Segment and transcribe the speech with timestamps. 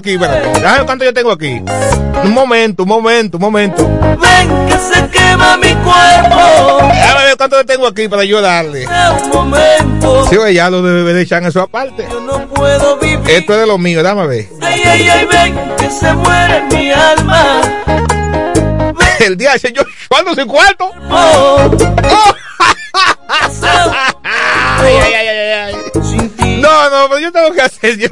[0.00, 0.16] aquí.
[0.16, 1.62] Déjame cuánto yo tengo aquí.
[2.24, 3.88] Un momento, un momento, un momento.
[4.20, 6.88] Ven que se quema mi cuerpo.
[6.88, 8.86] Déjame ver cuánto yo tengo aquí para yo darle.
[8.86, 10.26] Un momento.
[10.28, 12.06] Sí, oye, ya lo debe de echar en eso aparte.
[12.10, 13.30] Yo no puedo vivir.
[13.30, 14.48] Esto es de lo mío, déjame ver.
[14.60, 17.60] Ay, ay, ay, ven que se muere mi alma.
[19.20, 20.90] El día ese yo cuando sin cuarto.
[21.10, 22.34] Oh, ¡Oh!
[24.82, 26.60] Ay, ay, ay, ay, ay.
[26.60, 27.98] No, no, pero yo tengo que hacer.
[27.98, 28.08] Yo,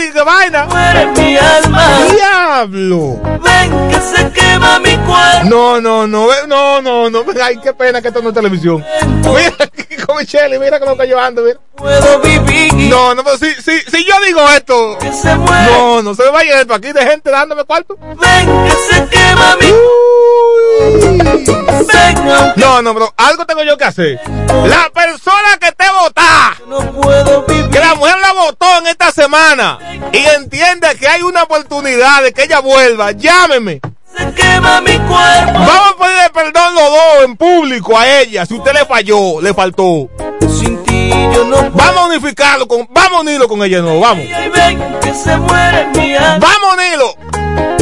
[0.00, 0.66] aquí, qué vaina.
[0.66, 1.88] muere mi alma.
[2.10, 3.20] ¡Diablo!
[3.42, 5.44] Ven que se quema mi cuerpo.
[5.44, 7.24] No, no, no, no, no, no.
[7.42, 8.84] Ay, qué pena que esto no es televisión.
[9.24, 11.58] Mira aquí con Michelle, mira con lo que yo ando, mira.
[11.76, 12.72] Puedo vivir.
[12.74, 14.98] No, no, pero si, si, si yo digo esto.
[14.98, 15.70] Que se muere.
[15.72, 17.96] No, no se me vaya esto aquí de gente dándome cuarto.
[18.00, 20.59] Ven que se quema mi Uy.
[22.56, 24.20] No, no, pero algo tengo yo que hacer.
[24.66, 27.68] La persona que te vota, no puedo vivir.
[27.70, 29.78] que la mujer la votó en esta semana
[30.12, 33.80] y entiende que hay una oportunidad de que ella vuelva, llámeme.
[34.16, 35.52] Se quema mi cuerpo.
[35.54, 38.44] Vamos a pedirle perdón los dos en público a ella.
[38.44, 40.08] Si usted le falló, le faltó.
[40.40, 41.70] Sin ti yo no puedo.
[41.72, 44.24] Vamos a unificarlo con, vamos a unirlo con ella, no, vamos.
[46.40, 47.79] Vamos a unirlo.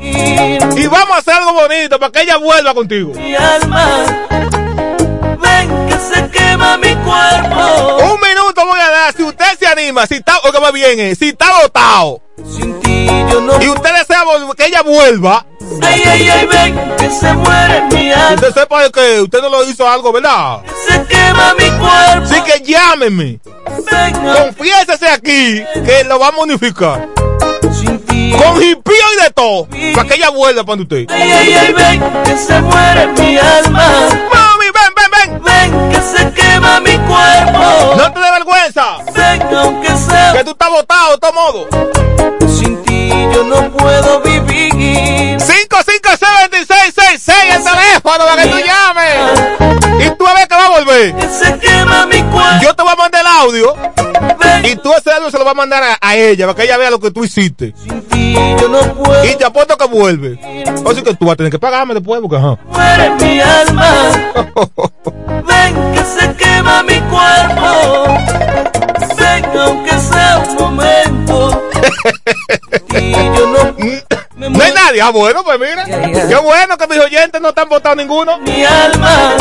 [0.00, 0.68] Ella.
[0.76, 3.12] Y vamos a hacer algo bonito para que ella vuelva contigo.
[3.14, 4.04] mi alma.
[5.40, 7.96] Ven que se quema mi cuerpo.
[8.14, 11.14] Un minuto voy a dar, si usted se anima, si está, oiga más bien, eh,
[11.14, 12.20] si está votado
[12.50, 14.22] Sin ti yo no y usted desea
[14.56, 15.44] que ella vuelva,
[15.82, 18.34] Ay, ay, ay, ven que se muere mi alma.
[18.34, 20.60] usted sepa que usted no lo hizo algo, ¿verdad?
[20.88, 22.24] Se quema mi cuerpo.
[22.24, 23.40] Así que llámeme,
[23.90, 27.08] Ven a- confiésese aquí que lo vamos a unificar.
[27.72, 28.03] sin.
[28.32, 31.06] Con hipío y de todo, para que ella vuelva para usted.
[31.10, 33.88] Ay, ay, ay, ven que se muere mi alma.
[34.32, 35.42] Mami, ven, ven, ven.
[35.44, 37.94] Ven que se quema mi cuerpo.
[37.96, 40.44] No te dé vergüenza, Ven aunque que sea.
[40.44, 41.68] tú estás votado de todo modo.
[42.48, 45.38] Sin ti yo no puedo vivir.
[45.40, 50.06] 55666, el teléfono para que tú llames.
[50.06, 50.10] Y
[50.68, 51.14] va a volver.
[52.62, 53.74] Yo te voy a mandar el audio
[54.64, 56.76] y tú ese audio se lo vas a mandar a, a ella para que ella
[56.76, 57.74] vea lo que tú hiciste.
[57.76, 59.24] sin ti yo no puedo.
[59.24, 60.38] Y te apuesto que vuelve.
[60.86, 62.58] Así que tú vas a tener que pagarme después porque ajá.
[62.66, 63.92] Muere mi alma.
[65.46, 68.14] Ven que se quema mi cuerpo.
[69.18, 71.62] Ven aunque sea un momento.
[72.96, 73.63] Y yo no
[74.50, 75.00] No hay nadie.
[75.02, 75.84] Ah, bueno, pues mira.
[75.84, 78.38] Qué bueno que mis oyentes no están votando ninguno.
[78.38, 79.34] mi alma.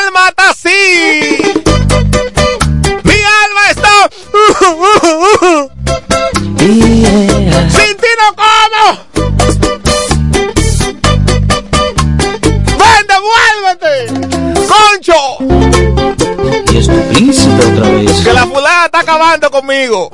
[17.19, 18.11] príncipe otra vez.
[18.23, 20.09] Que la fulana está acabando conmigo.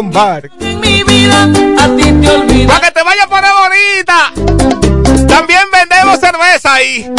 [0.00, 0.48] Bar.
[0.58, 2.66] en mi vida a ti te olvidé.
[2.66, 4.32] Para que te vaya a poner bonita.
[5.28, 7.12] También vendemos cerveza ahí.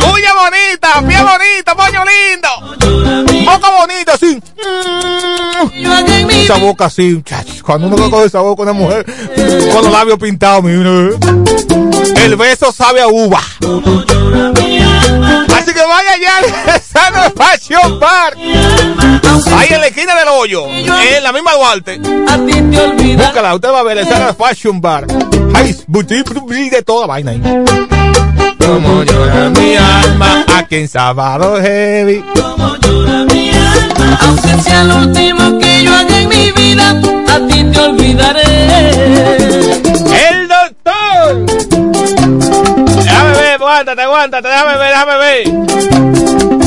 [0.00, 2.48] Bulla bonita, moño lindo.
[3.44, 4.42] Boca bonita, así.
[6.30, 7.22] Esa boca así.
[7.62, 9.04] Cuando uno coge esa boca una mujer
[9.74, 11.10] con los labios pintados, mira.
[12.16, 13.42] El beso sabe a uva.
[15.54, 18.34] Así que vaya ya Sano Fashion Bar.
[18.36, 22.00] Ahí en la esquina del hoyo, en la misma Duarte.
[22.28, 23.28] A ti te olvidas.
[23.28, 25.06] Búscala, usted va a ver el Sano Fashion Bar.
[25.54, 25.76] Ay,
[26.70, 27.42] de toda vaina ahí.
[28.58, 32.24] Como llora mi alma aquí en Sábado Heavy.
[34.20, 39.89] Aunque sea lo último que yo haga en mi vida, a ti te olvidaré.
[43.80, 45.44] Aguántate, aguántate, déjame ver, déjame ver.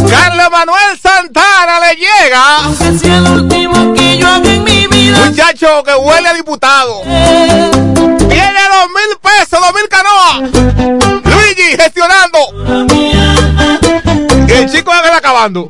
[0.09, 2.57] Carlos Manuel Santana le llega.
[2.63, 7.01] Aunque sea lo último que yo haga en mi vida, Muchacho que huele a diputado.
[7.03, 10.51] Tiene dos mil pesos, dos mil canoas.
[11.23, 12.39] Luigi gestionando.
[14.47, 15.67] El chico va acabando.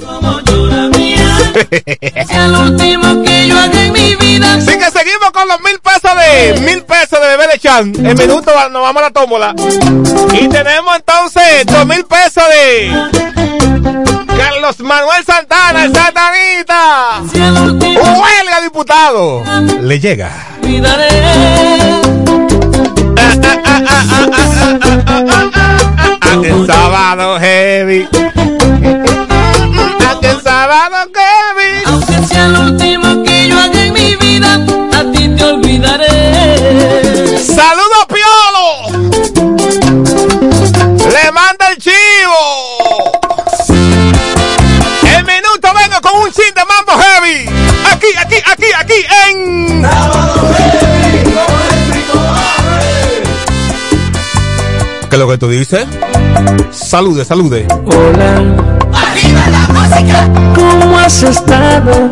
[2.27, 4.55] sea lo último que yo haga en mi vida.
[4.55, 7.93] Así que seguimos con los mil pesos de mil pesos de bebé de Chan.
[8.05, 9.55] En minuto nos vamos a la tómbola.
[10.33, 12.91] Y tenemos entonces dos mil pesos de
[14.37, 17.21] Carlos Manuel Santana, el Santanita.
[17.81, 19.43] Huelga diputado.
[19.81, 20.31] Le llega.
[26.43, 28.07] El sábado heavy.
[30.43, 31.83] El sábado heavy.
[31.85, 37.39] Aunque sea lo último que yo haga en mi vida, a ti te olvidaré.
[37.39, 38.89] ¡Saludos, Piolo!
[41.09, 43.11] ¡Le manda el chivo!
[45.15, 47.47] El minuto vengo con un chin de mambo heavy.
[47.93, 49.81] Aquí, aquí, aquí, aquí en.
[55.13, 55.85] ¿Qué es lo que tú dices?
[56.71, 57.67] Salude, salude.
[57.85, 58.41] Hola.
[58.91, 60.27] ¡Arriba la música!
[60.55, 62.09] ¿Cómo has estado?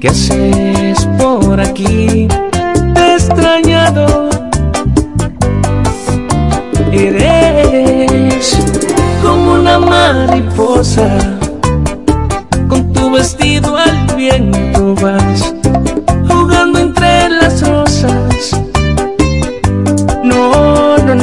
[0.00, 2.26] ¿Qué haces por aquí?
[2.94, 4.28] Te he extrañado.
[6.90, 8.58] Eres
[9.22, 11.16] como una mariposa.
[12.68, 15.17] Con tu vestido al viento vas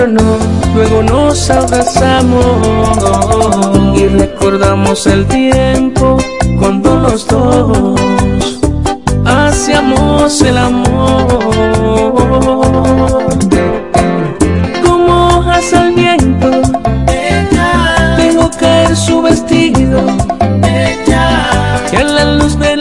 [0.07, 2.45] Luego nos abrazamos
[3.95, 6.17] y recordamos el tiempo
[6.59, 7.97] cuando los dos
[9.25, 11.39] hacíamos el amor.
[14.83, 16.51] Como hojas al viento,
[18.15, 20.03] dejó caer su vestido.
[21.91, 22.74] Y a la luz de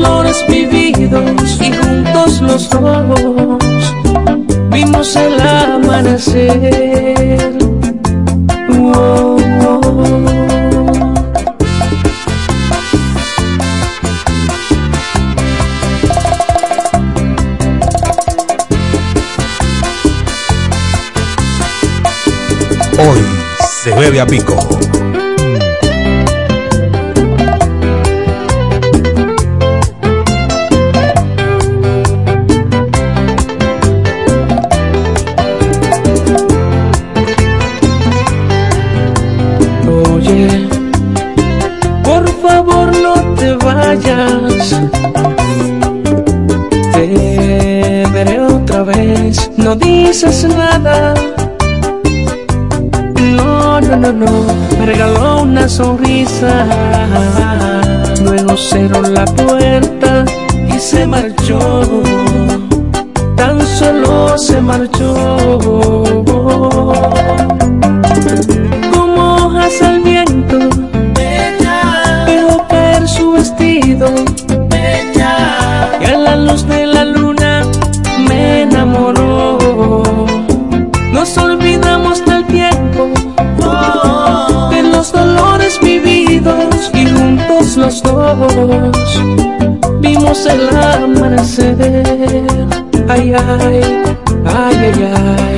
[0.00, 3.94] dolores vividos y juntos los dos
[4.70, 6.70] vimos el amanecer.
[22.98, 23.24] Hoy
[23.82, 24.56] se bebe a pico.
[49.70, 51.14] No dices nada.
[53.36, 54.26] No, no, no, no.
[54.76, 56.66] Me regaló una sonrisa.
[58.20, 60.24] Luego cerró la puerta
[60.74, 61.82] y se marchó.
[63.36, 65.14] Tan solo se marchó
[68.92, 70.58] como hojas al viento.
[72.26, 74.08] Dejó caer su vestido.
[90.30, 91.76] Vimos el amanecer.
[93.08, 93.80] Ay, ay,
[94.46, 95.49] ay, ay, ay.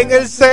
[0.00, 0.44] En el C.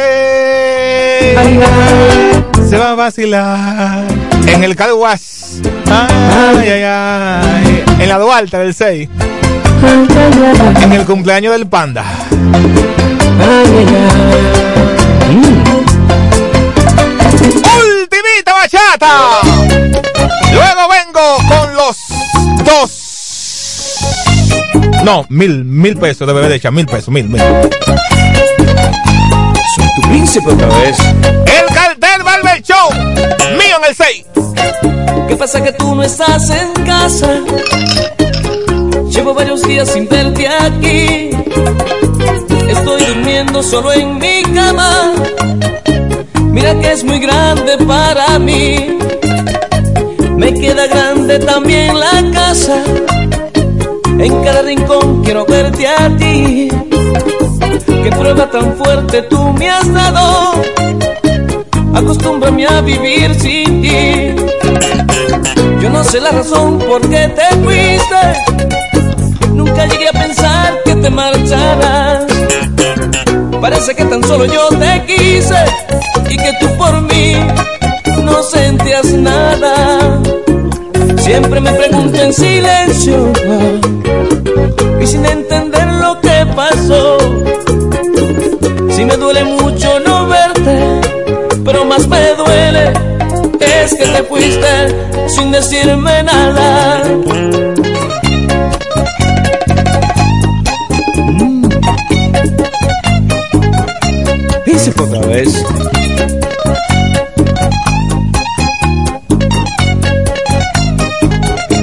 [2.70, 4.04] Se va a vacilar
[4.46, 5.62] en el Caduas.
[5.90, 7.84] Ay, ay.
[8.00, 9.10] En la Duarte del 6.
[10.82, 12.04] En el cumpleaños del panda.
[17.80, 19.40] Ultimita bachata.
[20.52, 21.98] Luego vengo con los
[22.66, 23.04] dos.
[25.06, 27.42] No, mil, mil pesos de bebé de hecha, mil pesos, mil, mil.
[29.78, 30.98] Tu príncipe otra vez.
[31.00, 32.90] El cartel Barber Show.
[33.58, 34.26] Mío en el 6.
[35.28, 37.42] ¿Qué pasa que tú no estás en casa?
[39.10, 41.30] Llevo varios días sin verte aquí.
[42.70, 45.14] Estoy durmiendo solo en mi cama.
[46.52, 48.98] Mira que es muy grande para mí.
[50.38, 52.84] Me queda grande también la casa.
[54.20, 56.70] En cada rincón quiero verte a ti.
[58.10, 60.62] Qué prueba tan fuerte tú me has dado.
[61.94, 64.34] Acostúmbrame a vivir sin ti.
[65.82, 68.22] Yo no sé la razón por qué te fuiste.
[69.54, 72.26] Nunca llegué a pensar que te marcharas.
[73.60, 75.66] Parece que tan solo yo te quise
[76.30, 77.36] y que tú por mí
[78.24, 80.18] no sentías nada.
[81.18, 83.34] Siempre me pregunto en silencio
[85.02, 87.17] y sin entender lo que pasó.
[89.28, 91.02] Duele mucho no verte,
[91.66, 92.94] pero más me duele
[93.60, 97.04] es que te fuiste sin decirme nada.
[104.64, 105.66] Príncipe otra vez.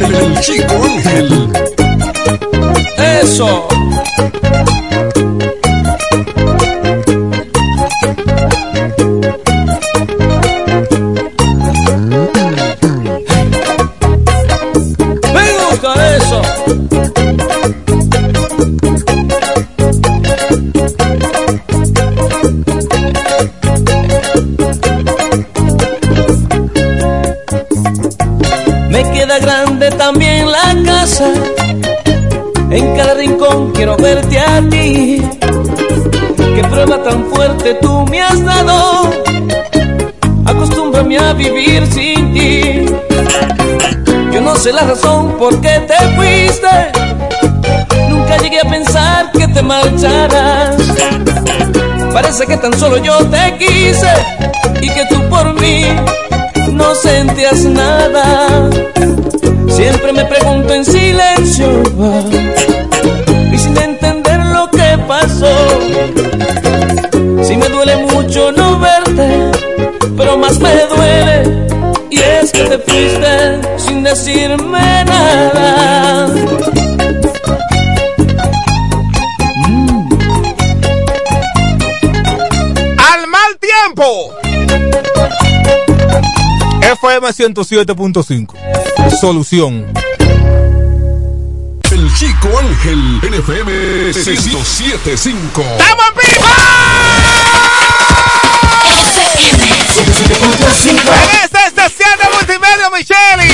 [0.00, 1.52] El chico Ángel.
[3.20, 3.68] Eso.
[33.74, 35.22] Quiero verte a ti.
[36.54, 39.10] Qué prueba tan fuerte tú me has dado.
[40.46, 42.87] Acostúmbrame a vivir sin ti.
[44.32, 46.68] Yo no sé la razón por qué te fuiste.
[48.08, 50.76] Nunca llegué a pensar que te marcharas.
[52.12, 54.12] Parece que tan solo yo te quise
[54.80, 55.84] y que tú por mí
[56.72, 58.70] no sentías nada.
[59.68, 61.82] Siempre me pregunto en silencio
[65.24, 65.56] pasó.
[67.42, 69.50] Si me duele mucho no verte,
[70.16, 71.66] pero más me duele
[72.10, 76.26] y es que te fuiste sin decirme nada.
[83.10, 84.34] Al mal tiempo.
[86.82, 88.54] FM 107.5.
[89.20, 90.04] Solución.
[92.05, 93.19] El chico Ángel.
[93.23, 93.73] NFM
[94.12, 95.62] 1075.
[95.62, 96.45] ¡Estamos en vivo!
[100.85, 103.49] En esta estación de multimedia, Micheli.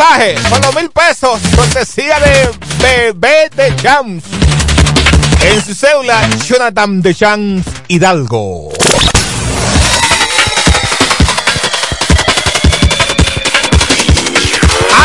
[0.00, 4.24] Mensaje, con los mil pesos, cortesía de Bebé de Champs.
[5.42, 8.70] En su cédula, Jonathan de Champs Hidalgo.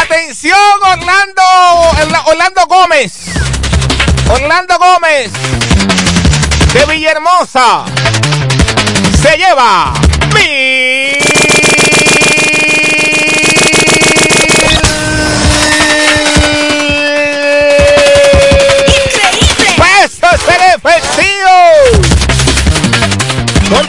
[0.02, 1.42] Atención, Orlando,
[2.02, 3.14] Orla- Orlando Gómez.
[4.30, 5.32] Orlando Gómez
[6.74, 7.86] de Villahermosa
[9.22, 9.94] se lleva
[10.34, 11.16] mil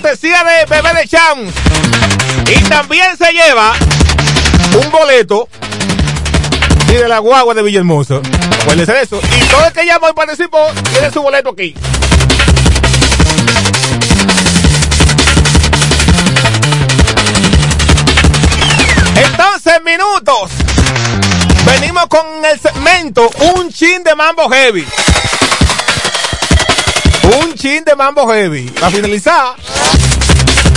[0.07, 1.53] Cortesía de Bebé de Champs.
[2.49, 3.73] Y también se lleva
[4.81, 5.49] un boleto
[6.89, 8.21] y de la guagua de Villahermosa.
[8.63, 9.21] Acuérdense de eso.
[9.37, 10.59] Y todo el que llama y participó
[10.93, 11.75] tiene su boleto aquí.
[19.17, 20.53] Entonces, minutos.
[21.65, 24.87] Venimos con el segmento Un chin de mambo heavy.
[27.27, 28.71] Un chin de mambo heavy.
[28.71, 29.57] Para finalizar,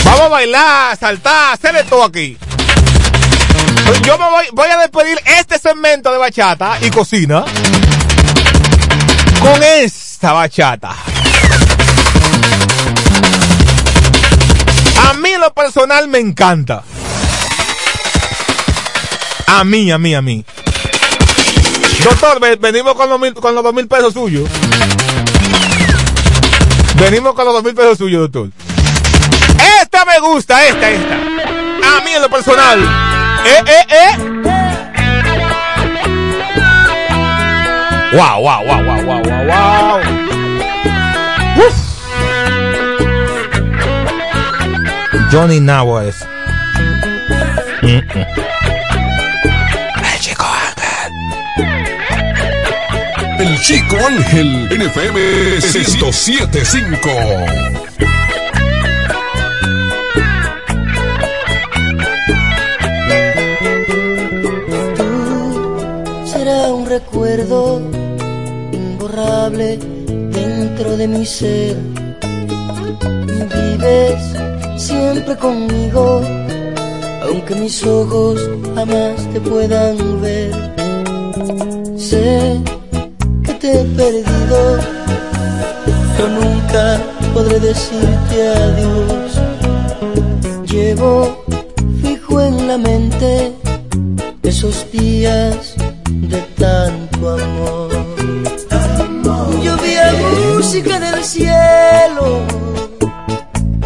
[0.04, 2.38] vamos a bailar, saltar, hacerle todo aquí.
[4.04, 7.46] Yo me voy, voy a despedir este segmento de bachata y cocina
[9.40, 10.96] con esta bachata.
[15.10, 16.84] A mí lo personal me encanta.
[19.48, 20.46] A mí, a mí, a mí.
[22.04, 23.10] Doctor, venimos con
[23.56, 24.50] los dos mil pesos suyos.
[27.00, 28.50] Venimos con los dos mil pesos suyos, doctor.
[29.82, 31.16] Esta me gusta, esta, esta.
[31.16, 32.80] A mí en lo personal.
[33.46, 34.18] Eh, eh, eh.
[38.12, 40.02] Wow, wow, wow, wow, wow, wow, wow.
[41.58, 41.76] Uf.
[45.32, 46.26] Johnny Navo es.
[47.82, 48.49] Mm -mm.
[53.40, 55.18] El Chico Ángel, NFM
[55.62, 57.10] 1075.
[66.26, 67.82] será un recuerdo
[68.74, 71.78] imborrable dentro de mi ser.
[73.56, 74.22] Vives
[74.76, 76.22] siempre conmigo,
[77.24, 80.52] aunque mis ojos jamás te puedan ver.
[81.98, 82.60] Sé
[83.60, 84.80] te perdido,
[86.16, 86.98] pero nunca
[87.34, 89.40] podré decirte adiós.
[90.66, 91.44] Llevo
[92.02, 93.54] fijo en la mente
[94.44, 95.76] esos días
[96.10, 97.92] de tanto amor.
[99.62, 100.14] Llovía
[100.54, 102.42] música del cielo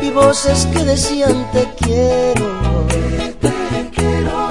[0.02, 2.54] y voces que decían te quiero.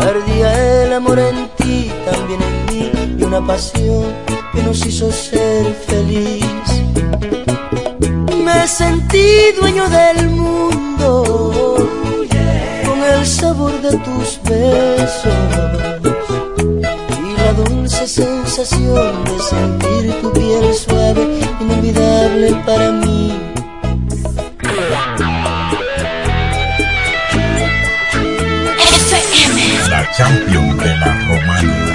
[0.01, 5.75] Ardía el amor en ti, también en mí, y una pasión que nos hizo ser
[5.87, 6.45] feliz.
[8.45, 9.27] Me sentí
[9.59, 11.77] dueño del mundo
[12.85, 15.35] con el sabor de tus besos
[17.25, 23.33] y la dulce sensación de sentir tu piel suave, inolvidable para mí.
[29.88, 31.91] La champion de la romana.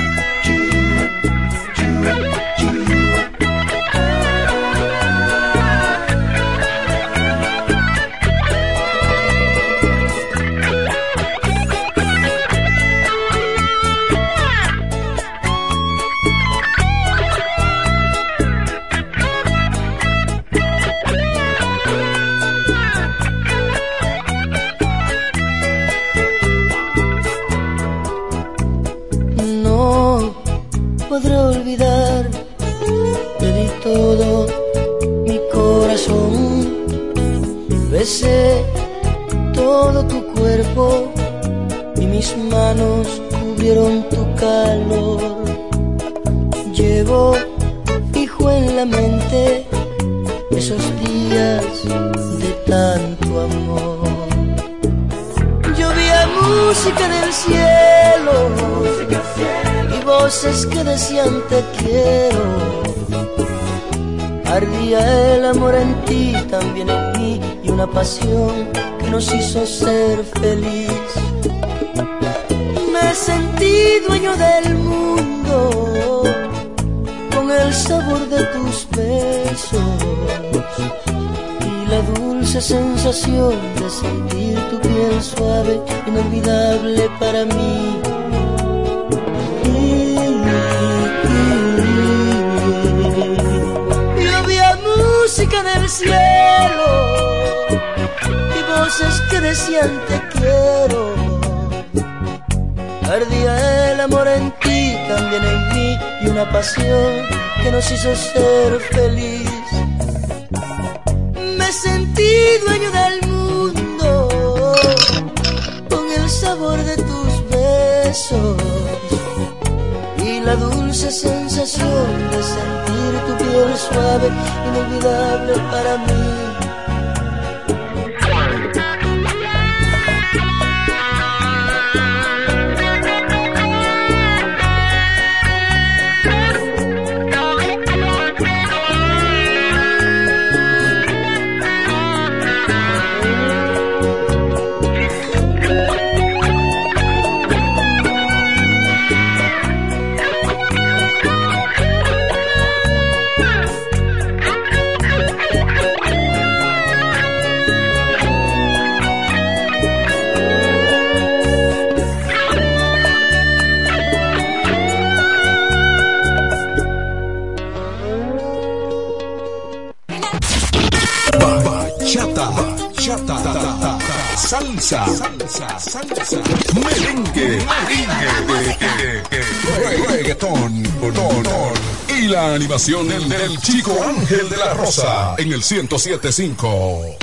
[185.47, 187.15] en el 107.5.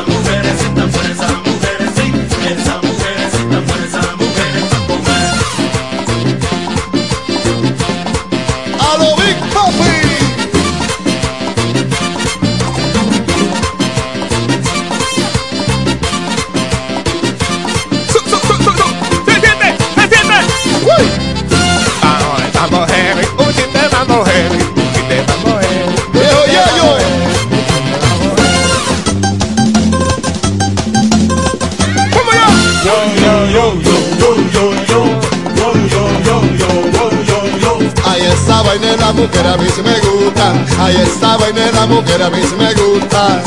[40.78, 43.42] Ahí estaba en el ramo que era a mí me gusta.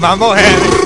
[0.00, 0.79] mambo head.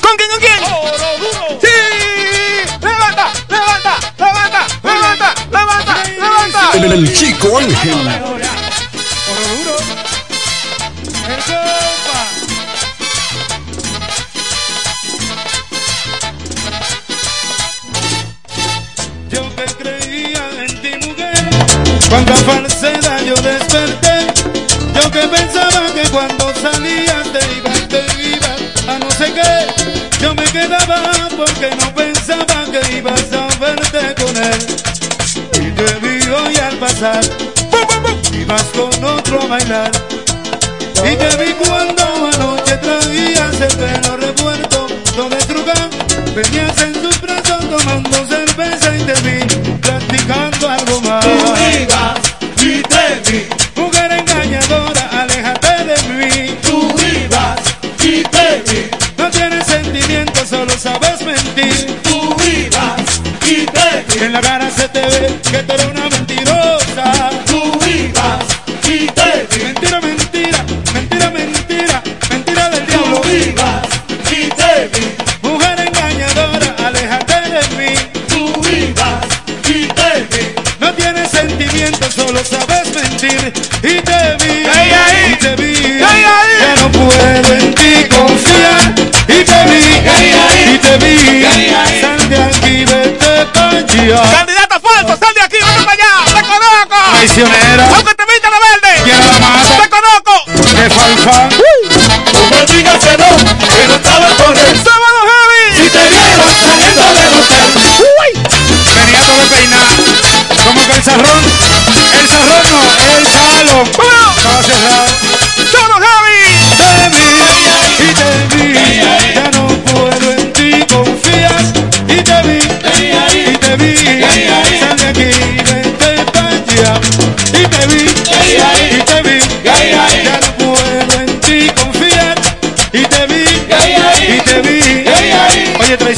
[0.00, 0.62] ¿Con quién, con quién?
[0.64, 1.60] Oro duro.
[1.60, 1.68] ¡Sí!
[2.80, 6.70] ¡Levanta, levanta, levanta, levanta, levanta, levanta!
[6.74, 8.31] El, el chico Ángel.
[31.62, 34.66] Porque no pensaba que ibas a verte con él.
[35.60, 37.20] Y te vi hoy al pasar,
[38.32, 39.90] ibas con otro bailar.
[41.04, 42.02] Y te vi cuando
[42.34, 45.90] anoche traías el pelo revuelto, todo estrugado.
[46.34, 49.31] Venías en tus brazos tomando cerveza y te vi
[64.22, 64.61] En la cara
[94.20, 96.24] Candidato falso, sal de aquí, vete para allá.
[96.26, 97.71] ¡Te conozco!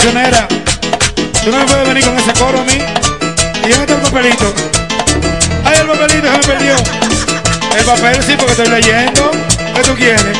[0.04, 2.78] Tú no me puedes venir con ese coro a mí.
[3.62, 4.52] Y en este papelito.
[5.64, 6.76] Ay, el papelito se me perdió.
[7.78, 9.30] El papel sí, porque estoy leyendo.
[9.74, 10.36] ¿Qué tú quieres?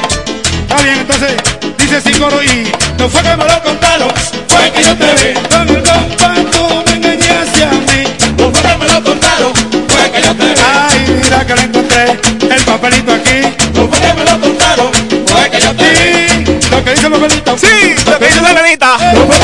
[0.61, 1.33] Está bien, entonces
[1.79, 4.09] dice sin coro y no fue que me lo contaron,
[4.49, 5.49] fue que yo te vi.
[5.49, 8.05] Con el compa tú me engañaste a mí.
[8.37, 9.53] no fue que me lo contaron,
[9.89, 10.61] fue que yo te vi.
[10.63, 12.19] Ay, mira que lo encontré,
[12.51, 13.41] el papelito aquí.
[13.73, 14.91] No fue que me lo contaron,
[15.27, 16.71] fue que yo te vi.
[16.71, 17.59] Lo que dice el papelito.
[17.59, 18.97] Sí, lo que dice la nenita.
[19.15, 19.44] No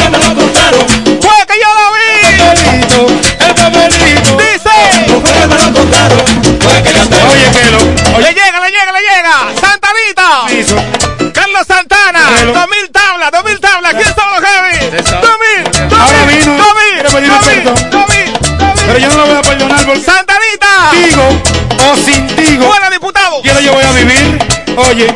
[24.91, 25.07] Oye,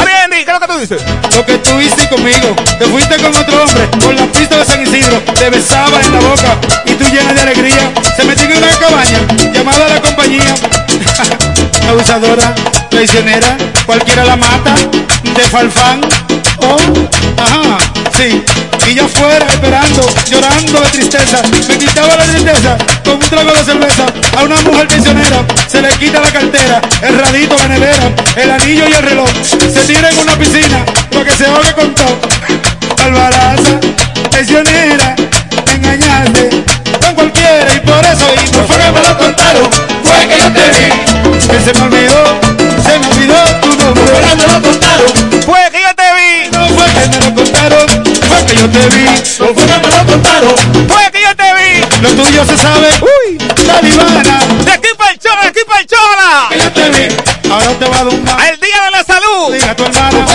[0.00, 1.02] Ariandi, ¿qué es lo que tú dices?
[1.34, 4.80] lo que tú hiciste conmigo, te fuiste con otro hombre por la pista de San
[4.80, 8.68] Isidro, te besaba en la boca y tú llena de alegría, se metió en una
[8.78, 9.18] cabaña
[9.52, 10.54] llamada la compañía.
[11.88, 12.54] Abusadora,
[12.90, 14.72] traicionera, cualquiera la mata,
[15.34, 16.00] de falfán,
[16.58, 16.76] oh,
[17.42, 17.61] ajá,
[18.24, 23.64] Y yo fuera esperando, llorando de tristeza, me quitaba la tristeza con un trago de
[23.64, 24.06] cerveza.
[24.36, 28.84] A una mujer traicionera se le quita la cartera, el radito, la nevera, el anillo
[28.88, 29.28] y el reloj.
[29.42, 30.84] Se tira en una piscina
[48.62, 49.04] yo te vi.
[49.04, 50.54] no fue que me lo contaron,
[50.88, 52.02] fue que yo te vi.
[52.02, 55.86] Lo tuyo se sabe, uy, talibana, De aquí para el chola, de aquí para el
[55.86, 56.46] chola.
[56.48, 57.50] que yo te vi.
[57.50, 58.28] Ahora te va a dar un.
[58.28, 59.52] El día de la salud.
[59.52, 60.26] Diga tu hermana,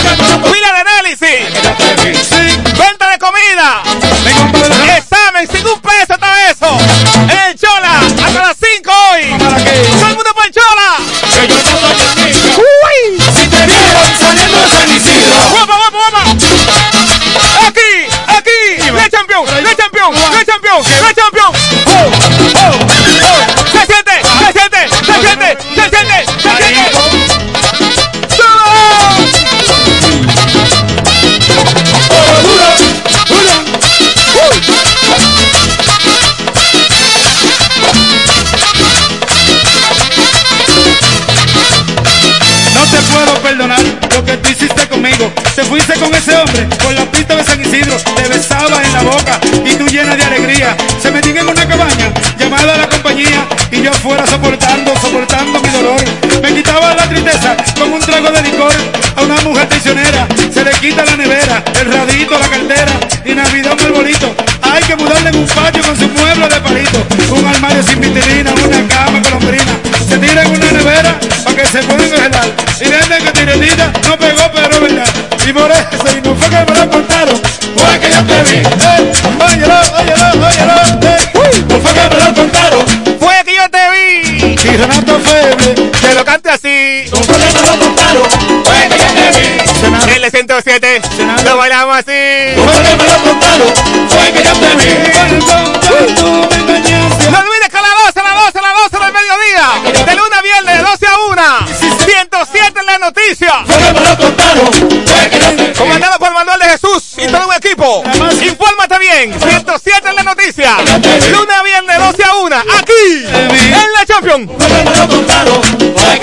[46.08, 49.74] con ese hombre por la pista de San Isidro, te besaba en la boca y
[49.74, 50.74] tú llena de alegría.
[51.02, 56.00] Se metían en una cabaña llamada la compañía y yo fuera soportando, soportando mi dolor.
[56.42, 58.72] Me quitaba la tristeza con un trago de licor
[59.16, 60.26] a una mujer traicionera.
[60.52, 62.92] Se le quita la nevera, el radito, la cartera
[63.24, 64.34] y Navidad un arbolito.
[64.62, 67.06] Hay que mudarle en un patio con su mueble de palito.
[67.34, 69.72] Un armario sin vitrina, una cama colombrina.
[70.08, 72.48] Se tira en una nevera para que se puedan congelar.
[72.80, 75.17] Y venden que tirenita no pegó, pero verdad.
[75.48, 75.82] Y por eso,
[76.14, 78.56] y no fue que me lo contaron, fue que yo te vi.
[78.58, 80.74] Eh, óyelo, óyelo, óyelo.
[81.08, 82.84] Eh, no fue que me lo contaron.
[83.18, 84.56] Fue que yo te vi.
[84.62, 87.04] Y Renato Feble, Que lo cante así.
[87.10, 88.24] no fue que me lo contaron,
[88.64, 90.22] fue que yo te vi.
[90.22, 91.02] El 107.
[91.44, 92.52] Lo bailamos así.
[92.54, 93.72] Fue que me lo contaron,
[94.10, 94.90] fue que yo te vi.
[96.14, 97.30] Tú me engañaste.
[97.30, 100.04] No olvides que a las 12, a las 12, a las 12 del mediodía.
[100.04, 101.42] De lunes a viernes, de 12 a 1.
[102.04, 103.52] 107 en la noticia.
[103.66, 104.66] Fue que me lo contaron,
[105.06, 105.37] fue que.
[105.78, 108.02] Comandado por Manuel de Jesús y todo un equipo.
[108.42, 109.40] Infórmate bien.
[109.40, 110.76] 107 en la noticia.
[111.30, 112.56] Lunes a viernes, 12 a 1.
[112.56, 113.26] Aquí.
[113.26, 114.48] En la Champion.
[114.48, 116.20] Fue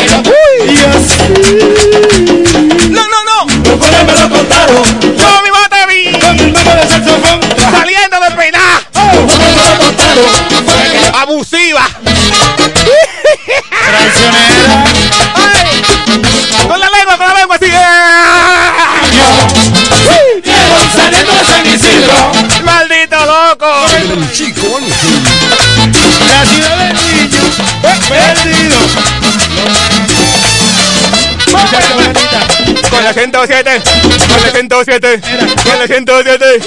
[33.06, 33.82] la 107.
[34.02, 35.22] Con la 107.
[35.22, 36.60] Con la 107.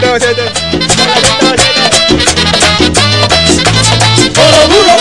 [0.00, 0.42] Con la 107.
[4.36, 4.96] Oro duro.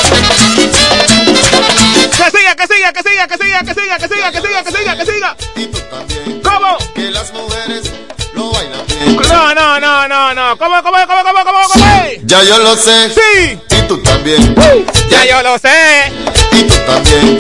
[2.18, 4.72] Que siga, que siga, que siga, que siga, que siga, que siga, que siga, que
[4.72, 5.36] siga, que siga.
[6.44, 6.78] ¿Cómo?
[6.94, 7.92] que las mujeres
[8.34, 9.16] lo bailan bien.
[9.30, 10.58] No, no, no, no, no.
[10.58, 11.86] ¿Cómo, cómo, cómo, cómo, cómo, cómo?
[12.24, 13.58] Ya yo lo sé, Sí.
[13.70, 14.56] y tú también,
[15.10, 16.12] Ya yo lo sé.
[16.52, 17.38] y tú también,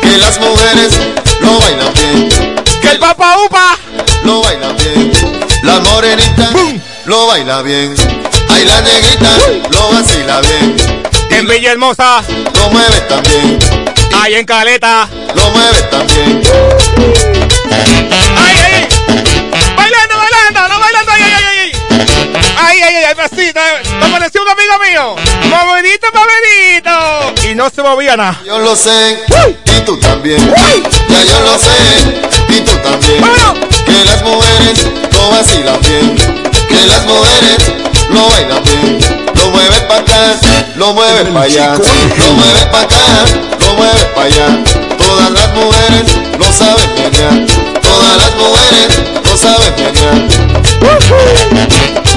[0.00, 0.92] que las mujeres
[1.40, 2.51] lo bailan bien,
[2.92, 3.76] el papa upa.
[4.24, 5.12] lo bailan bien.
[5.62, 6.50] La morenita
[7.06, 7.94] lo baila bien,
[8.48, 9.30] ay la negrita
[9.70, 10.76] lo vacila bien,
[11.30, 12.22] En Villahermosa.
[12.54, 13.58] lo mueve también,
[14.20, 15.08] Ahí en Caleta.
[15.34, 16.42] lo mueve también.
[18.36, 18.88] ¡Ay, ay, ay!
[19.76, 20.68] ¡Bailando, bailando!
[20.68, 21.12] ¡No bailando!
[21.12, 21.72] ¡Ay, ay, ay!
[22.58, 23.04] ¡Ay, ay, ay!
[23.04, 23.60] ay pasito!
[24.00, 25.16] Me apareció un amigo mío.
[25.48, 27.48] ¡Movidito, movidito!
[27.50, 28.40] Y no se movía nada.
[28.44, 29.18] Yo lo sé,
[29.76, 30.38] y tú también,
[31.08, 33.54] ya yo lo sé, y tú también, Bueno.
[33.86, 36.16] que las mujeres lo vacilan bien,
[36.68, 37.58] que las mujeres
[38.10, 38.98] lo bailan bien,
[39.36, 40.36] lo mueve pa' acá,
[40.76, 43.04] lo mueve pa' allá, lo mueve pa' acá,
[43.66, 44.48] lo mueve pa' allá,
[44.98, 46.06] todas las mujeres
[46.38, 47.46] lo saben menear,
[47.82, 48.90] todas las mujeres
[49.24, 49.72] lo saben.
[50.82, 52.11] ¡Un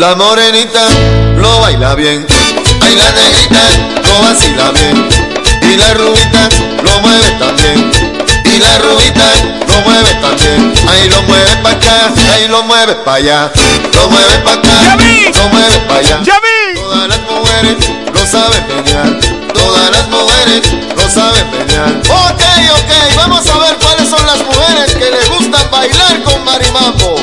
[0.00, 0.80] La morenita
[1.36, 2.26] lo baila bien,
[2.80, 3.60] ay la negrita
[4.08, 5.08] lo vacila bien,
[5.60, 6.48] y la rubita
[6.82, 7.92] lo mueve también,
[8.46, 9.26] y la rubita
[9.68, 13.52] lo mueve también, ahí lo mueve pa' acá, ahí lo mueve pa' allá,
[13.92, 14.96] lo mueve pa' acá,
[15.36, 16.20] lo mueve pa' allá.
[16.22, 16.80] ¡Ya vi!
[16.80, 17.76] Todas las mujeres
[18.14, 19.20] lo saben menear,
[19.52, 20.62] todas las mujeres
[20.96, 21.90] lo saben menear.
[22.08, 22.42] Ok,
[22.72, 27.16] ok, vamos a ver cuáles son las mujeres que les gustan bailar con marimambo.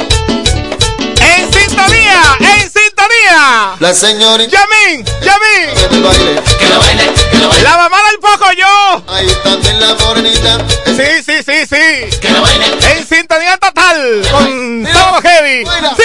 [3.37, 5.05] La señorita ¡Yamin!
[5.21, 5.91] ¡Yamin!
[5.91, 6.41] del baile.
[6.57, 9.03] Que lo baile, que lo baile, ¡La mamá del poco yo!
[9.13, 10.57] Ahí también la morenita.
[10.85, 12.17] Sí, sí, sí, sí.
[12.19, 12.65] que lo baile.
[12.65, 15.63] En sintonía total con Tomo Heavy.
[15.65, 15.95] Baila.
[15.95, 16.03] Sí.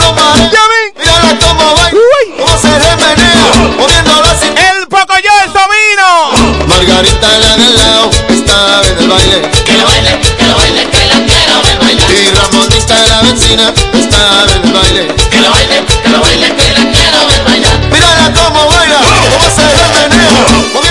[0.00, 0.50] Lo marea.
[0.50, 0.92] Yamin.
[0.98, 1.92] Mírala cómo baila.
[1.92, 2.34] Uy.
[2.38, 3.54] Cómo se le menea.
[3.78, 4.72] Moviendo la cintura.
[4.72, 6.66] El poco yo, el sobino.
[6.66, 8.10] Margarita la del lado.
[8.30, 8.96] Está en el.
[8.98, 10.20] Que baile, que lo baile,
[13.32, 13.72] vecina.
[13.94, 15.14] Está en el baile.
[15.30, 17.78] Que lo baile, que lo baile, que la quiero ver bailar.
[17.90, 19.00] Mírala cómo baila.
[19.32, 20.85] Cómo se le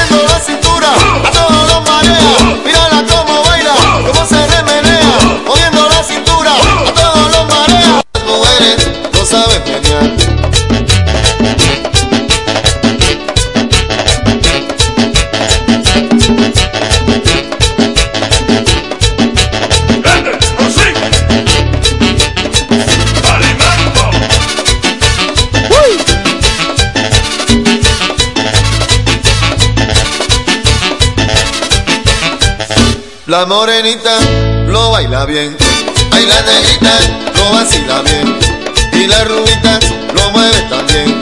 [33.36, 34.18] La morenita
[34.66, 35.58] lo baila bien.
[36.14, 36.94] Ay, la negrita
[37.36, 38.40] lo vacila bien.
[38.94, 39.78] Y la rubita
[40.14, 41.22] lo mueve también.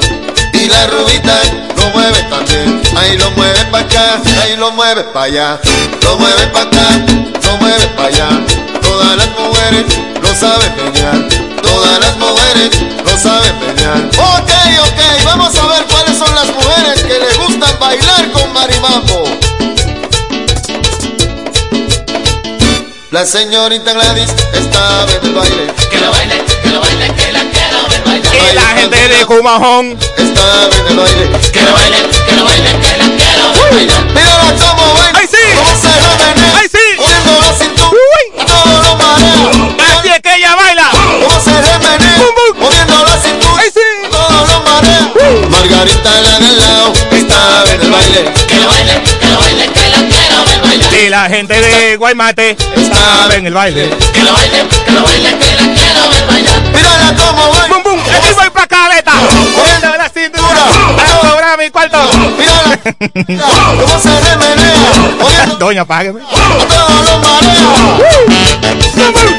[0.53, 1.41] Y la rubita
[1.75, 2.83] lo mueve también.
[2.95, 5.59] Ahí lo mueve pa' acá, ahí lo mueve pa' allá.
[6.03, 6.85] Lo mueve pa' acá,
[7.45, 8.29] lo mueve pa' allá.
[8.83, 9.85] Todas las mujeres
[10.21, 11.17] lo saben menear.
[11.63, 12.69] Todas las mujeres
[13.03, 13.97] lo saben menear.
[14.37, 14.51] Ok,
[14.85, 19.52] ok, vamos a ver cuáles son las mujeres que les gustan bailar con marimambo.
[23.13, 25.71] La señorita Gladys está en el baile.
[25.91, 28.33] Que lo baile, que lo baile, que la quiero ver bailar.
[28.33, 29.99] Y la gente de Cumajón.
[30.17, 31.29] Está en el baile.
[31.51, 34.03] Que lo baile, que lo baile, que la quiero ver bailar.
[34.05, 35.19] Mírala cómo baila.
[35.19, 35.45] ¡Ay, sí!
[35.53, 35.89] Cómo se
[36.25, 36.57] menea.
[36.57, 36.85] ¡Ay, sí!
[36.97, 37.91] Moviendo la cintura.
[37.91, 38.45] Uy.
[38.47, 39.99] Todo lo marea.
[39.99, 40.89] Así es que ella baila.
[40.91, 42.17] Cómo se le menea.
[42.17, 42.63] Bum, bum.
[42.63, 43.61] Moviendo la cintura.
[43.61, 44.09] ¡Ay, sí!
[44.09, 45.13] Todo lo marea.
[45.51, 46.93] Margarita la del lado.
[47.11, 48.33] Está en el baile.
[48.47, 49.82] Que lo baile, que lo baile, que
[50.73, 53.89] Y la gente de Guaymate estaba en el baile.
[54.11, 56.61] Que lo baile, que lo baile, que la quiero ver bailar.
[56.73, 57.67] Mírala cómo baila.
[57.67, 57.99] ¡Bum, bum!
[57.99, 59.11] ¡Aquí voy pa' caleta!
[59.13, 60.63] Moviendo la cintura.
[60.97, 61.97] ¡A cobrar mi cuarto!
[62.37, 62.79] Mírala.
[63.81, 64.75] Cómo se le menea.
[65.19, 66.21] Moviendo Doña, págueme.
[66.21, 67.69] todo lo marea.
[68.95, 69.32] Un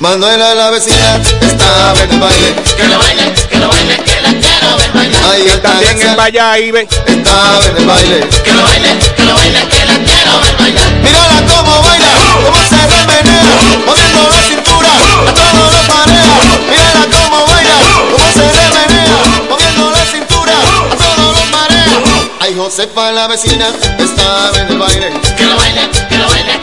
[0.00, 2.54] Manuela la vecina está en el baile.
[2.76, 5.24] Que lo baile, que lo baile, que la quiero ver bailar.
[5.32, 6.74] Ahí está También en García, Valladolid.
[7.06, 8.28] está en el baile.
[8.44, 10.92] Que lo baile, que lo baile, que la quiero ver bailar.
[11.02, 12.12] Mírala cómo baila,
[12.44, 13.42] cómo se remenea,
[13.86, 14.90] moviendo la cintura,
[15.26, 16.26] a todos los marea.
[16.70, 17.76] Mírala cómo baila,
[18.12, 19.18] cómo se remenea,
[19.50, 21.98] moviendo la cintura, a todos los marea.
[22.38, 23.66] Ay, Josefa la vecina
[23.98, 25.10] está en el baile.
[25.36, 26.57] Que lo baile, que lo baile,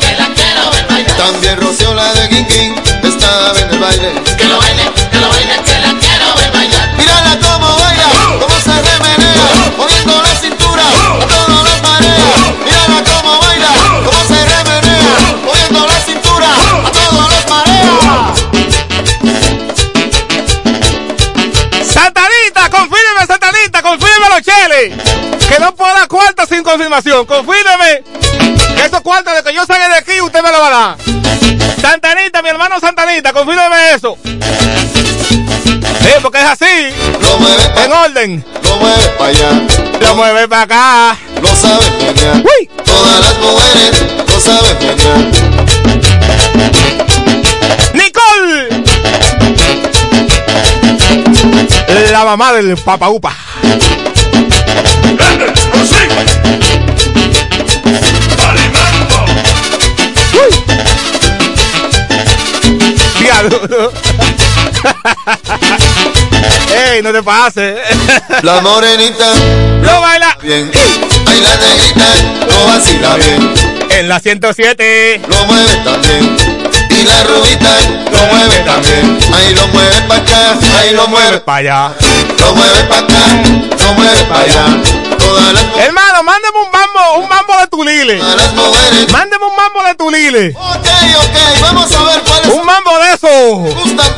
[1.17, 4.13] También Rocío la de Guinguín está en el baile.
[4.37, 6.93] Que lo baile, que lo baile, que la quiero ver bailar.
[6.97, 8.07] Mírala cómo baila,
[8.39, 12.35] cómo se remenea, moviendo la cintura, a todos los marea.
[12.63, 13.69] Mírala cómo baila,
[14.05, 16.47] cómo se remenea, moviendo la cintura,
[16.85, 18.33] a todos los marea.
[21.91, 24.93] Santanita, confírmeme, Santanita, confírmeme los cheles.
[25.47, 27.25] Que no puedo dar cuartos sin confirmación.
[27.25, 28.03] Confírmeme.
[28.75, 30.41] Que esos cuartos de que yo salga de aquí, usted
[31.95, 34.17] Santanita, mi hermano Santanita, confírmeme eso.
[34.21, 36.93] Sí, porque es así.
[37.21, 38.45] Lo mueve En orden.
[38.63, 39.61] lo mueve pa' allá,
[40.01, 41.17] Lo mueve para acá.
[41.41, 42.35] lo sabe menear.
[42.35, 42.69] Uy.
[42.83, 45.19] Todas las mujeres lo saben menear.
[47.93, 48.83] Nicole.
[52.11, 53.33] La mamá del papaupa.
[66.75, 67.79] Ey, no te pases.
[68.43, 69.33] La morenita
[69.81, 70.71] Lo baila bien,
[71.27, 72.05] ay la negrita
[72.47, 73.53] lo vacila bien,
[73.89, 75.21] en la 107.
[75.27, 76.37] lo mueve también.
[76.89, 77.69] Y la rubita
[78.11, 81.93] lo mueve también, ahí lo mueve pa' acá, ahí lo mueve, para allá.
[82.39, 83.23] Lo mueve pa' acá,
[83.83, 84.65] lo mueve pa' allá.
[85.77, 88.21] Hermano, mándeme un mambo, un mambo de tulile.
[89.11, 90.55] Mándeme un mambo de tulile.
[90.57, 93.27] Ok, ok, vamos a ver cuáles Un mambo de eso.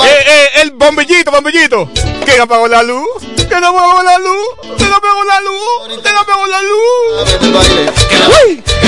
[0.05, 1.89] Eh, eh, el bombillito, bombillito.
[2.25, 3.07] ¿Quién apagó la luz?
[3.47, 4.77] ¿Quién apagó la luz?
[4.77, 6.01] ¿Quién apagó la luz?
[6.03, 7.33] ¿Quién apagó la luz?
[7.39, 8.17] Que baile, que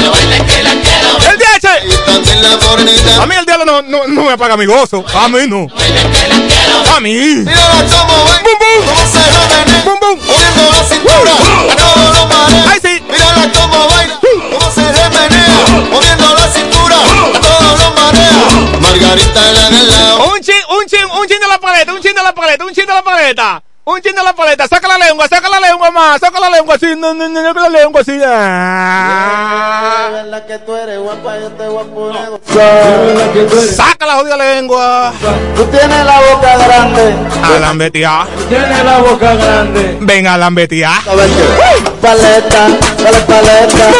[0.01, 1.67] lo baile, que la quiero El DH.
[3.15, 3.23] La.
[3.23, 5.03] A mí el diablo no, no, no me apaga mi gozo.
[5.13, 5.67] A mí no.
[5.67, 7.45] que la A mí.
[7.45, 7.47] Cómo
[8.25, 10.19] baila, Cómo se la menea, Bum, bum.
[10.25, 11.33] moviendo la cintura,
[11.71, 12.65] a todos los mares.
[12.71, 13.03] Ay, sí.
[13.09, 16.95] Mírala cómo baila, cómo se le menea, moviendo la cintura,
[17.35, 18.79] a todos los marea.
[18.79, 22.15] Margarita la del lado, Un chin, un chin, un chin de la paleta, un chin
[22.15, 23.63] de la paleta, un chin de la paleta.
[23.89, 26.75] Un chin de la paleta, saca la lengua, saca la lengua más, saca la lengua
[26.75, 28.21] así, no, no, no, saca la lengua así.
[28.23, 30.09] Ah.
[30.11, 32.29] verdad que tú eres guapa, yo te voy a poner
[33.75, 35.11] Saca la jodida lengua.
[35.55, 37.15] Tú tienes la boca grande.
[37.41, 38.27] A la ambetia.
[38.47, 39.97] Tienes la boca grande.
[40.01, 40.91] Ven a la ambetia.
[41.09, 41.89] A ver qué.
[41.99, 42.67] Paleta,
[43.03, 43.91] dale paleta.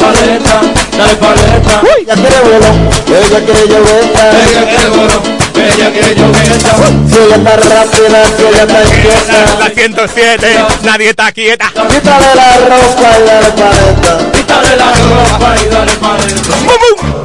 [0.00, 0.62] Paleta,
[0.98, 1.82] dale paleta.
[1.96, 2.66] Ella quiere vuelo,
[3.06, 4.30] ella quiere lloveta.
[4.32, 5.22] Ella quiere vuelo,
[5.68, 6.72] ella lloveta.
[7.08, 7.18] Si
[7.56, 9.38] rápida, si ella está inquieta.
[9.58, 11.66] La 107, nadie está quieta.
[11.68, 14.18] Quítale la ropa y dale paleta.
[14.32, 16.54] Quítale la ropa y dale paleta.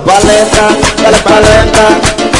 [0.06, 0.66] Paleta,
[1.02, 1.86] dale paleta.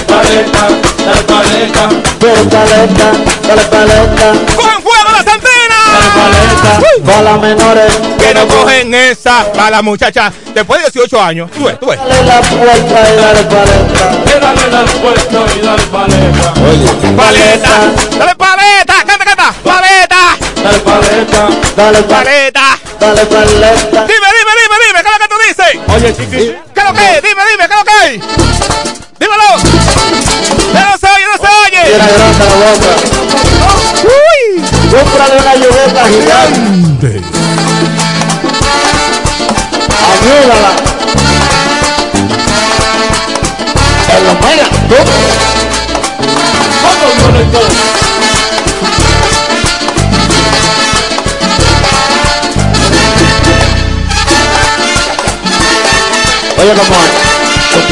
[0.08, 0.64] Paleta,
[1.06, 1.89] dale paleta.
[2.20, 3.12] Quiero paleta,
[3.47, 4.28] dale paleta.
[4.56, 5.62] ¡Con fuego Dale antenas!
[5.94, 11.22] Paleta, paleta, para las menores Que no cogen esa para la muchacha después de 18
[11.22, 11.52] años.
[11.52, 12.00] Tú ves, tú ves.
[12.00, 14.39] Dale la puerta y dale paleta.
[14.39, 16.54] Dale la puerta y dale paleta.
[16.70, 21.48] Oye, Paleta, dale paleta, canta, canta, paleta, Dale paleta.
[21.76, 24.06] dale paleta, dale paleta.
[24.06, 25.72] Dime, dime, dime, dime, ¿qué es lo que tú dices?
[25.96, 26.56] Oye, chiqui.
[26.74, 27.22] ¿Qué es lo que es?
[27.22, 28.22] Dime, dime, ¿qué es lo que hay?
[29.20, 29.50] Dímelo.
[30.74, 31.82] No se oye, no se oye.
[31.84, 32.91] Tiene grande la boca.
[34.94, 37.22] Cómprale una lluveta gigante.
[40.14, 40.72] Ayúdala.
[44.16, 44.68] En los mega.
[46.84, 47.60] Vamos con esto.
[56.62, 57.22] Oye, cómo es.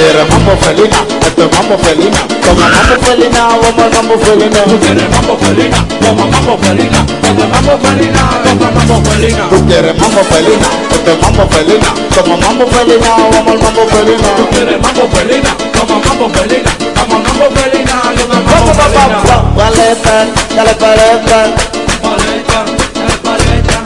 [0.02, 2.18] Quieres mambo felina, esto es mambo felina.
[2.41, 4.64] Toma mambo felina, vamos al mambo felina.
[4.66, 9.49] Tú quieres mambo felina, toma mambo felina, toma mambo felina, toma mambo felina.
[9.49, 11.89] Tú quieres mambo felina, esto es mambo felina.
[12.16, 14.28] Toma mambo felina, vamos al mambo felina.
[14.38, 19.18] Tú quieres mambo felina, toma mambo felina, toma mambo felina, toma mambo Vamos, felina.
[19.56, 20.16] paleta,
[20.56, 21.39] dale paleta.
[22.02, 22.60] Paleta,
[22.97, 23.78] dale paleta.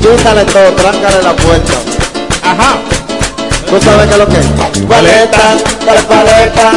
[0.00, 1.74] Quítale todo, tráncale la puerta.
[2.46, 2.78] Ajá.
[3.70, 4.46] ¿Tú sabes qué es lo que es?
[4.88, 6.72] Paleta, dale paleta.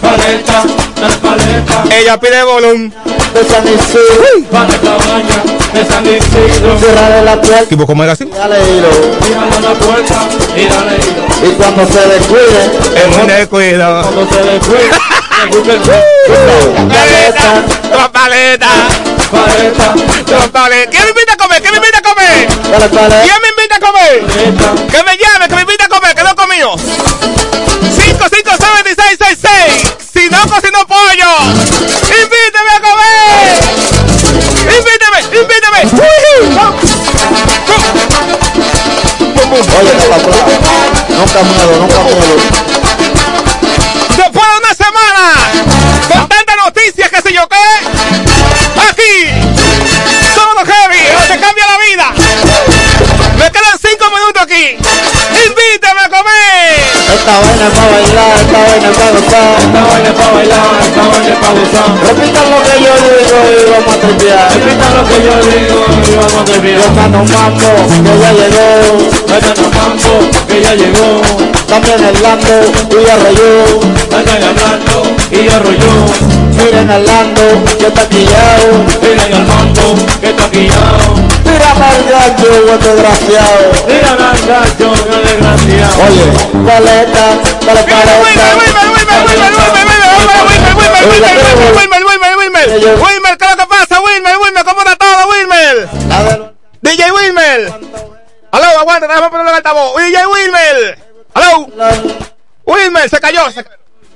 [0.00, 0.62] Paleta,
[1.00, 1.84] dale paleta.
[1.94, 2.92] Ella pide volumen.
[3.34, 4.42] De San Isidro.
[4.50, 6.78] Para la cabaña de San Isidro.
[6.78, 7.66] Cierrale la puerta.
[7.68, 8.24] ¿Tipo cómo era así?
[8.24, 8.88] Dale hilo.
[9.28, 10.26] Mírale la puerta
[10.56, 11.22] y dale hilo.
[11.46, 14.02] Y cuando se descuide, Es un descuido.
[14.02, 14.90] Cuando se descuide,
[15.40, 15.96] Paleta,
[17.90, 18.68] toma paleta,
[19.30, 19.94] paleta,
[20.26, 20.90] toma paleta.
[20.90, 21.62] ¿Quién me invita a comer?
[21.62, 22.46] ¿Quién me invita a comer?
[22.90, 23.22] paleta.
[23.22, 24.20] ¿Quién me invita a comer?
[24.26, 24.74] paleta.
[24.92, 25.79] Que me llame, que me invite
[26.60, 26.76] comido.
[29.16, 29.96] 557-1666.
[30.12, 31.38] Si no cocino pollo,
[32.04, 33.58] invíteme a comer.
[34.76, 35.80] Invíteme, invíteme.
[39.50, 40.32] Oye, papá,
[41.08, 42.36] nunca miedo, nunca miedo.
[44.16, 45.24] Después de una semana,
[46.12, 47.56] con tantas noticias, que sé yo qué,
[57.20, 57.30] comer.
[57.30, 59.52] Esta vaina es para bailar, esta vaina es para gozar.
[59.60, 61.88] Esta vaina es pa' bailar, esta vaina es pa' gozar.
[62.08, 64.48] Repitan lo que yo digo y vamos a tripear.
[64.54, 66.60] Repita lo que yo digo y vamos a.
[66.80, 67.70] Tocando un mambo,
[68.08, 68.70] que ya llegó.
[69.30, 69.46] A
[69.76, 70.14] mambo,
[70.48, 71.08] que ya llegó.
[71.68, 72.56] También el Lando
[72.90, 73.80] y arrolló.
[74.10, 74.96] Vayan hablando
[75.30, 75.94] y arrolló.
[76.56, 77.46] Miren al Lando,
[77.78, 78.84] que está quillao.
[79.02, 81.19] Miren al mambo, que está quillado.
[81.50, 83.72] Mira al gacho, buen desgraciado.
[83.86, 85.94] Miren al gacho, el desgraciado.
[86.06, 86.26] Oye,
[86.66, 87.26] paleta,
[87.66, 89.20] dale paleta.
[93.02, 94.36] Wilmer, ¿qué es lo que pasa, Wilmer?
[94.36, 95.88] Wilmer, ¿cómo está todo, Wilmer?
[96.82, 97.72] DJ Wilmer.
[98.52, 99.96] Aló, aguanta, déjame ponerle el altavoz.
[99.96, 100.98] DJ Wilmer.
[101.34, 101.68] Aló.
[102.64, 103.50] Wilmer, se cayó.
[103.50, 103.64] Se,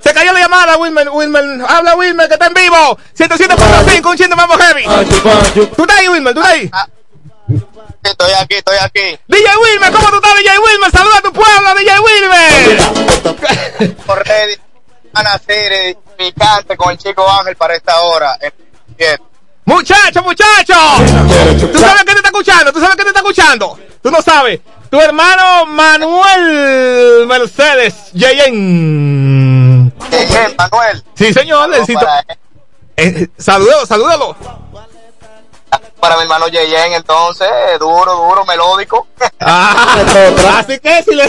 [0.00, 1.08] se cayó la llamada, Wilmer.
[1.10, 2.98] Wilmer, habla Wilmer, que está en vivo.
[3.16, 4.84] 107.5, un chiste vamos heavy.
[5.74, 6.34] ¿Tú estás ahí, Wilmer?
[6.34, 6.70] ¿Tú estás ahí?
[8.04, 9.18] Estoy aquí, estoy aquí.
[9.26, 10.90] DJ Wilmer, ¿cómo tú estás, DJ Wilmer?
[10.90, 13.96] Saluda a tu pueblo, DJ Wilmer.
[14.06, 14.60] Corre
[15.14, 18.38] a nacer eh, picante con el chico Ángel para esta hora.
[18.96, 19.22] siete.
[19.64, 20.74] Muchacho, muchacho.
[21.72, 22.70] ¿Tú sabes que te está escuchando?
[22.72, 23.78] ¿Tú sabes que te está escuchando?
[24.02, 24.60] Tú no sabes.
[24.90, 29.90] Tu hermano Manuel Mercedes Yeyen.
[30.10, 31.02] Bien, Manuel.
[31.14, 31.62] Sí, señor.
[31.62, 32.06] Saludos Necesito.
[32.96, 34.36] Eh, salúdalo, salúdalo.
[36.00, 37.48] Para mi hermano Yeyen, entonces,
[37.78, 39.06] duro, duro, melódico.
[39.46, 39.98] Ah,
[40.58, 41.28] así que si le,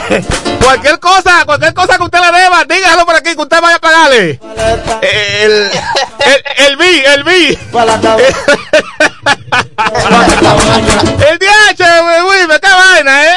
[0.64, 3.80] cualquier cosa, cualquier cosa que usted le deba, dígalo por aquí que usted vaya a
[3.80, 4.40] pagarle.
[5.02, 7.60] El, el, el B, el B.
[7.74, 8.38] para la cabeza.
[11.30, 11.84] El DH,
[12.30, 13.35] Wilmer, qué vaina, ¿eh?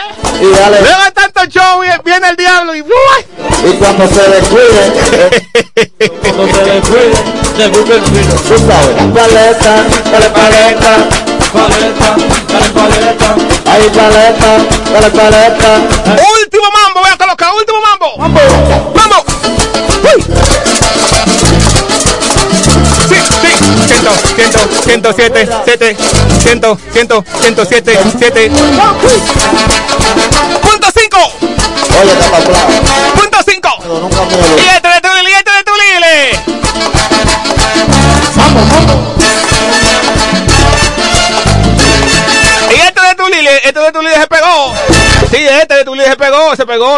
[0.55, 0.83] aquí.
[0.83, 2.83] Luego de tanto show, viene el diablo y.
[3.79, 4.93] Cuando se descuide.
[6.21, 7.13] cuando se descuide,
[7.57, 8.35] se busca el cuido.
[8.49, 8.97] Tú sabes.
[9.15, 11.09] Paleta, paleta.
[11.53, 12.17] Paleta,
[12.75, 13.59] paleta.
[13.71, 14.59] Ahí paleta,
[14.93, 15.75] dale paleta.
[16.41, 17.53] Último mambo, voy a estar loca.
[17.53, 18.17] Último mambo.
[18.17, 18.41] Mambo.
[18.95, 19.25] Mambo.
[20.03, 20.23] ¡Uy!
[23.09, 23.53] Sí, sí.
[23.87, 25.97] Siento, siento, siento, siete, siete.
[26.41, 28.51] Siento, siento, siento, siete, siete.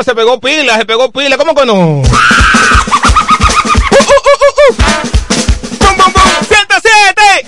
[0.02, 1.36] se pegó pila, se pegó pila.
[1.36, 1.74] ¿Cómo que no?
[1.74, 2.04] uh, uh, uh,
[4.36, 4.74] uh, uh.
[5.78, 6.22] ¡Bum, bum, bum!
[6.48, 7.44] ¡107!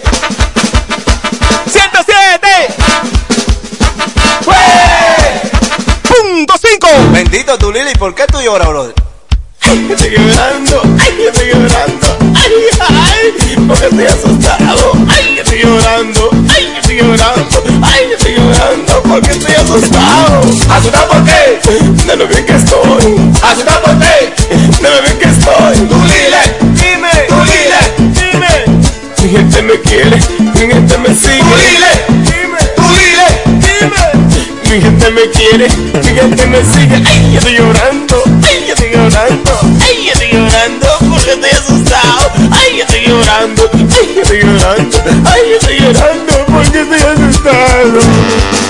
[1.66, 2.74] ¡107!
[6.08, 6.88] ¡Punto cinco.
[7.12, 8.91] Bendito tu Lili, ¿por qué tú lloras, bro?
[34.72, 35.68] Mi gente me quiere,
[36.02, 36.94] mi gente me sigue.
[37.06, 39.52] Ay, yo estoy llorando, ay, yo estoy llorando,
[39.84, 42.32] ay, yo estoy llorando porque estoy asustado.
[42.50, 44.98] Ay, yo estoy llorando, ay, yo estoy llorando,
[45.30, 48.61] ay, yo estoy llorando porque estoy asustado.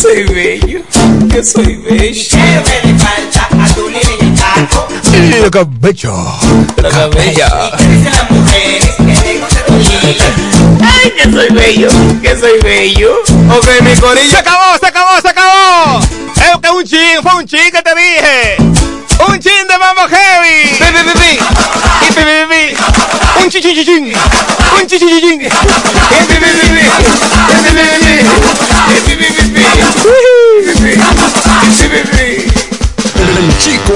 [0.00, 0.80] Soy bello,
[1.28, 2.22] yo soy bello.
[2.30, 3.82] Quiero que le falta a tu
[4.40, 4.88] carro.
[5.22, 6.14] El cabello.
[7.76, 10.16] ¿Quiénes son las mujeres que Lili?
[10.82, 11.88] Ay, que soy bello,
[12.22, 13.16] que soy bello.
[13.54, 14.30] Ok, mi corillo.
[14.30, 16.00] Se acabó, se acabó, se acabó.
[16.36, 18.56] Es que un chin, fue un chin que te dije.
[19.28, 20.70] Un chin de mambo heavy.
[20.78, 21.38] Pi, pi, pi, pi.
[22.06, 23.42] Y pi, pi, pi, pi.
[23.42, 24.12] Un chin, chin, chin, chin.
[24.80, 25.50] Un chin, chin, chin, chin.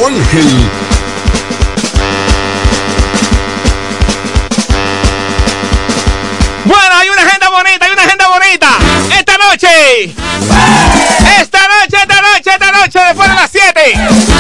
[0.07, 0.71] Ángel.
[6.65, 8.69] Bueno, hay una agenda bonita, hay una agenda bonita.
[9.19, 10.15] Esta noche.
[11.41, 13.93] Esta noche, esta noche, esta noche, después de las 7.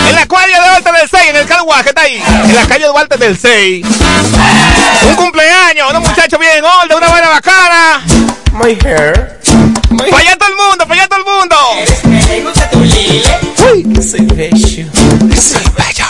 [0.08, 2.22] En la calle de Duarte del 6, en el Calguá, que está ahí.
[2.22, 3.86] En la calle de Duarte del 6.
[5.08, 8.02] Un cumpleaños, unos muchachos bien old, una buena bacana.
[8.52, 9.40] My hair.
[9.96, 11.56] Para allá todo el mundo, para allá todo el mundo.
[13.06, 14.86] Uy, soy bello.
[15.38, 16.06] Soy bello.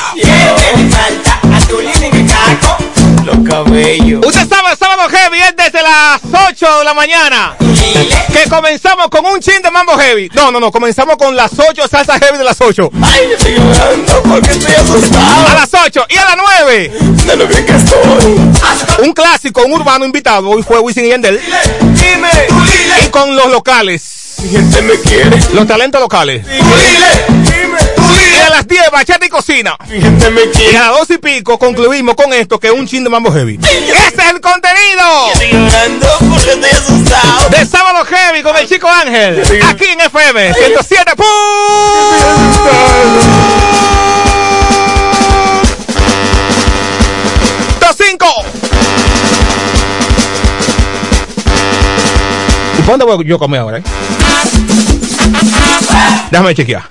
[0.90, 2.76] Falta el carro.
[3.24, 4.24] Los cabellos.
[4.24, 6.20] Usted sabe, sábado heavy es desde las
[6.51, 7.57] 8 de la mañana.
[8.32, 10.28] Que comenzamos con un chin de mambo heavy.
[10.34, 12.90] No, no, no, comenzamos con las 8, salsa heavy de las 8.
[13.03, 15.49] Ay, yo estoy llorando porque estoy asustado.
[15.49, 16.92] A las 8 y a las 9.
[17.26, 19.05] De lo bien que estoy.
[19.05, 20.49] Un clásico, un urbano invitado.
[20.49, 21.40] Hoy fue Wisin y Yandel.
[21.80, 22.30] Dime.
[23.05, 24.23] Y con los locales.
[24.43, 25.39] Mi gente me quiere.
[25.53, 26.45] Los talentos locales.
[26.47, 29.76] Y a las 10, bachata y cocina.
[29.89, 30.76] Mi gente me Y quiere.
[30.78, 33.59] a las 2 y pico concluimos con esto, que es un chin de mambo heavy.
[33.62, 35.30] ¡Ese es el contenido!
[37.51, 39.43] De sábado heavy con el chico Ángel.
[39.68, 41.12] Aquí en FM 107.
[47.97, 48.26] cinco.
[52.78, 53.78] ¿Y dónde voy yo a comer ahora?
[53.78, 53.82] eh?
[56.30, 56.82] Dame chequea.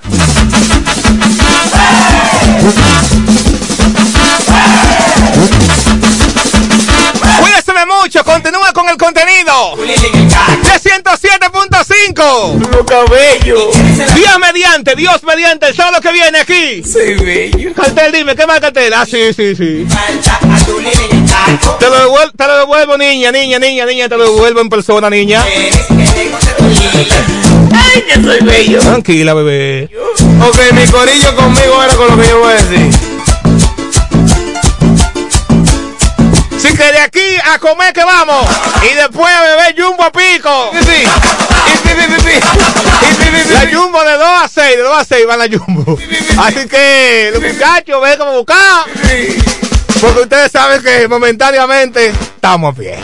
[8.04, 9.78] Mucho, continúa con el contenido.
[9.78, 12.70] De 107.5.
[12.70, 13.70] Los cabellos.
[14.14, 16.84] Dios mediante, Dios mediante, el sábado que viene aquí.
[17.24, 17.74] Bello.
[17.74, 18.93] Cartel, dime, ¿qué más cartel?
[18.93, 19.88] Ah, sí, sí, sí.
[21.80, 25.10] Te lo devuelvo, te lo devuelvo, niña, niña, niña, niña, te lo devuelvo en persona,
[25.10, 25.41] niña.
[25.45, 25.72] Ay,
[28.06, 28.82] que soy bello.
[28.82, 29.89] Tranquila, bebé.
[30.45, 33.12] Ok, mi corillo conmigo ahora con lo que yo voy a decir.
[36.84, 38.45] Que de aquí a comer que vamos.
[38.84, 40.71] Y después a beber jumbo a pico.
[43.51, 45.97] La jumbo de 2 a 6, de 2 a 6 va la jumbo.
[46.39, 48.86] Así que los muchachos, ven como buscar.
[50.01, 52.99] Porque ustedes saben que momentáneamente estamos bien.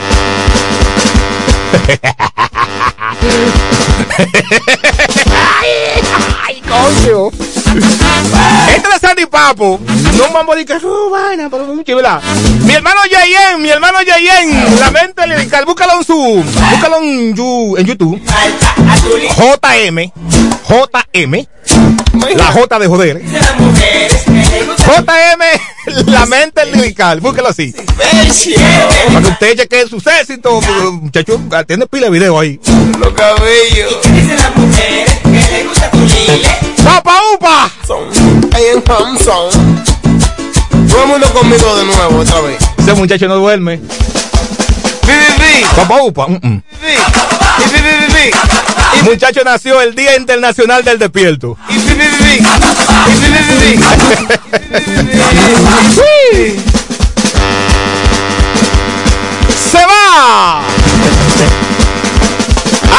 [6.48, 7.30] Ay, coño.
[8.74, 9.80] Este de Sandy Papo,
[10.18, 12.20] no un mambo de que su vaina, pero muy chivela.
[12.62, 17.36] Mi hermano Yayen, mi hermano Yayen, la mente lirical, búscalo en su, búscalo en,
[17.86, 18.22] YouTube.
[18.28, 18.96] A.
[18.96, 20.12] JM,
[20.68, 21.48] JM,
[22.36, 23.22] la J de joder.
[24.86, 27.74] JM, la mente lirical, búscalo así.
[27.74, 30.64] Para que usted cheque sus éxitos,
[30.94, 32.60] muchachos, tiene pila de video ahí.
[33.00, 33.98] los cabellos.
[34.04, 36.84] ¿Qué dicen las mujeres que gusta tu?
[36.84, 37.72] ¡Papa upa!
[38.58, 38.82] En.
[40.90, 42.58] Todo el mundo conmigo de nuevo otra vez.
[42.78, 43.80] Ese muchacho no duerme.
[45.76, 46.28] Papá Upa.
[46.28, 46.64] mm, mm.
[49.04, 51.58] Muchacho nació el Día Internacional del Despierto.
[59.72, 60.62] ¡Se va!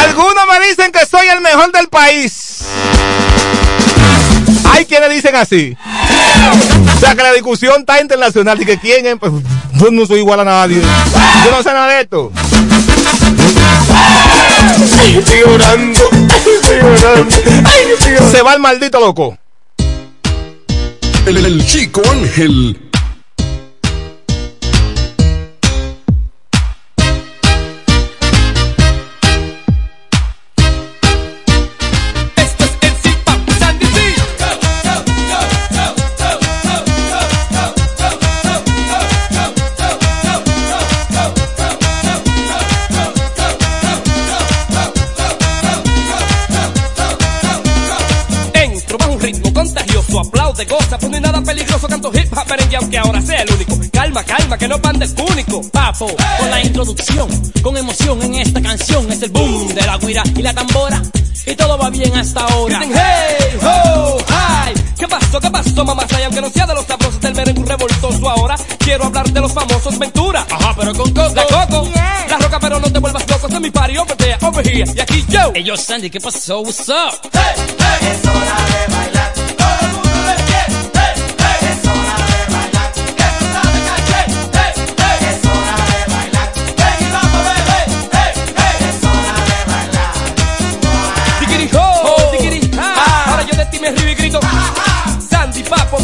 [0.02, 2.62] Algunos me dicen que soy el mejor del país.
[4.72, 5.76] Hay quienes dicen así.
[6.96, 9.32] O sea que la discusión está internacional y que quién es, pues,
[9.78, 10.80] yo no soy igual a nadie.
[11.44, 12.32] Yo no sé nada de esto.
[15.16, 16.29] Estoy llorando.
[18.30, 19.36] Se va el maldito loco.
[21.26, 22.89] El, el chico Ángel.
[52.50, 53.78] Hop merengue aunque ahora sea el único.
[53.92, 55.62] Calma, calma, que no pan de único.
[55.70, 57.28] Papo, con la introducción,
[57.62, 61.02] con emoción en esta canción, es el boom de la guira y la tambora.
[61.46, 62.80] Y todo va bien hasta ahora.
[62.80, 64.80] Dicen, hey, ho, hi.
[64.98, 66.06] ¿Qué pasó, qué pasó, mamá?
[66.10, 69.52] Y aunque no sea de los sabrosos del merengue revoltoso ahora, quiero hablar de los
[69.52, 70.46] famosos Ventura.
[70.50, 71.34] Ajá, pero con Coco.
[71.34, 71.88] La Coco.
[72.28, 73.46] La roca, pero no te vuelvas loco.
[73.46, 74.90] Este es mi party, over there, over here.
[74.94, 75.52] Y aquí yo.
[75.54, 76.60] Hey, yo, Sandy, ¿qué pasó?
[76.60, 77.30] What's up?
[77.32, 79.30] Es hora de bailar.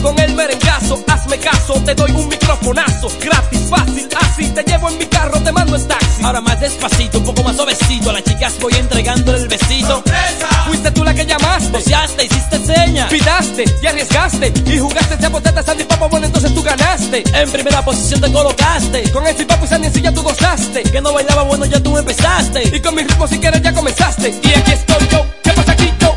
[0.07, 1.03] Con el merengazo.
[1.09, 3.09] Hazme caso, te doy un microfonazo.
[3.21, 4.49] Gratis, fácil, así.
[4.51, 6.23] Te llevo en mi carro, te mando en taxi.
[6.23, 8.11] Ahora más despacito, un poco más suavecito.
[8.11, 10.05] A las chicas voy entregándole el besito.
[10.67, 11.71] Fuiste tú la que llamaste.
[11.71, 13.11] Boceaste, hiciste señas.
[13.11, 14.53] Pidaste y arriesgaste.
[14.67, 16.09] Y jugaste esa poteta Sandy Papo.
[16.09, 17.25] Bueno, entonces tú ganaste.
[17.35, 19.11] En primera posición te colocaste.
[19.11, 20.85] Con el Papo y Sandy en sí ya tú gozaste.
[20.85, 22.77] Que no bailaba bueno, ya tú empezaste.
[22.77, 24.29] Y con mi ritmo si quieres ya comenzaste.
[24.41, 25.27] Y aquí estoy yo.
[25.43, 26.17] ¿Qué pasa aquí yo?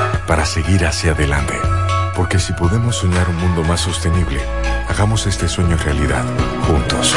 [0.31, 1.55] para seguir hacia adelante.
[2.15, 4.39] Porque si podemos soñar un mundo más sostenible,
[4.87, 6.23] hagamos este sueño realidad,
[6.65, 7.13] juntos.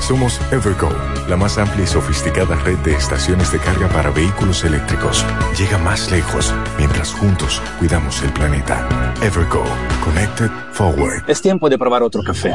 [0.00, 0.88] Somos Evergo,
[1.28, 5.22] la más amplia y sofisticada red de estaciones de carga para vehículos eléctricos.
[5.58, 8.88] Llega más lejos mientras juntos cuidamos el planeta.
[9.20, 9.62] Evergo,
[10.02, 11.28] Connected Forward.
[11.28, 12.54] Es tiempo de probar otro café.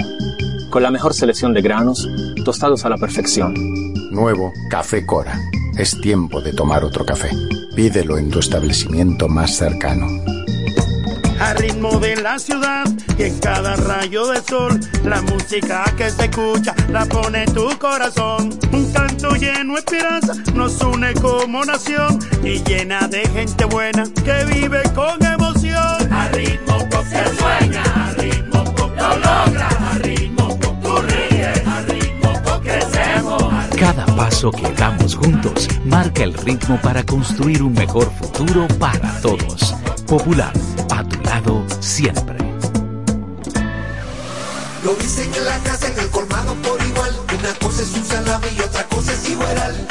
[0.72, 2.10] Con la mejor selección de granos,
[2.44, 3.54] tostados a la perfección.
[4.10, 5.38] Nuevo Café Cora.
[5.78, 7.30] Es tiempo de tomar otro café.
[7.76, 10.08] Pídelo en tu establecimiento más cercano.
[11.40, 12.86] Al ritmo de la ciudad
[13.18, 18.58] y en cada rayo de sol, la música que se escucha la pone tu corazón.
[18.72, 24.46] Un canto lleno de esperanza nos une como nación y llena de gente buena que
[24.46, 26.14] vive con emoción.
[26.14, 29.70] Al ritmo pop se sueña, al ritmo pop lo logra,
[33.84, 39.76] Cada paso que damos juntos marca el ritmo para construir un mejor futuro para todos.
[40.08, 40.54] Popular,
[40.90, 42.38] a tu lado siempre.
[44.86, 47.12] Lo dicen en la casa, en el colmado por igual.
[47.38, 49.88] Una cosa es un salami y otra cosa es igual.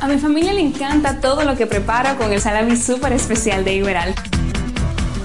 [0.00, 3.74] A mi familia le encanta todo lo que prepara con el salami súper especial de
[3.74, 4.14] Iberal.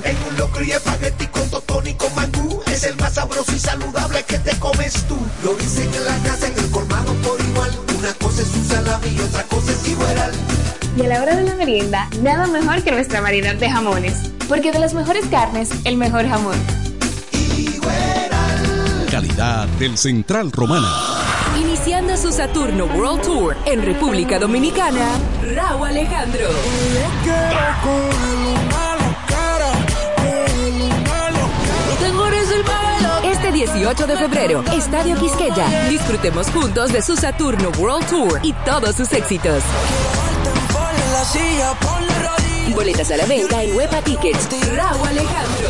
[0.08, 2.62] En un locro y espagueti con totón y con mangú.
[2.72, 5.18] Es el más sabroso y saludable que te comes tú.
[5.44, 7.72] Lo dicen en la casa, en el colmado por igual.
[8.00, 10.32] Una cosa es un salami y otra cosa es igual.
[10.96, 14.32] Y a la hora de la merienda, nada mejor que nuestra variedad de jamones.
[14.48, 16.56] Porque de las mejores carnes, el mejor jamón.
[19.12, 20.90] Calidad del Central Romana.
[21.60, 25.06] Iniciando su Saturno World Tour en República Dominicana,
[25.54, 26.48] Raúl Alejandro.
[33.58, 35.90] 18 de febrero, Estadio Quisqueya.
[35.90, 39.64] Disfrutemos juntos de su Saturno World Tour y todos sus éxitos.
[42.76, 44.48] Boletas a la venta en Huepa Tickets.
[44.76, 45.70] Raúl Alejandro.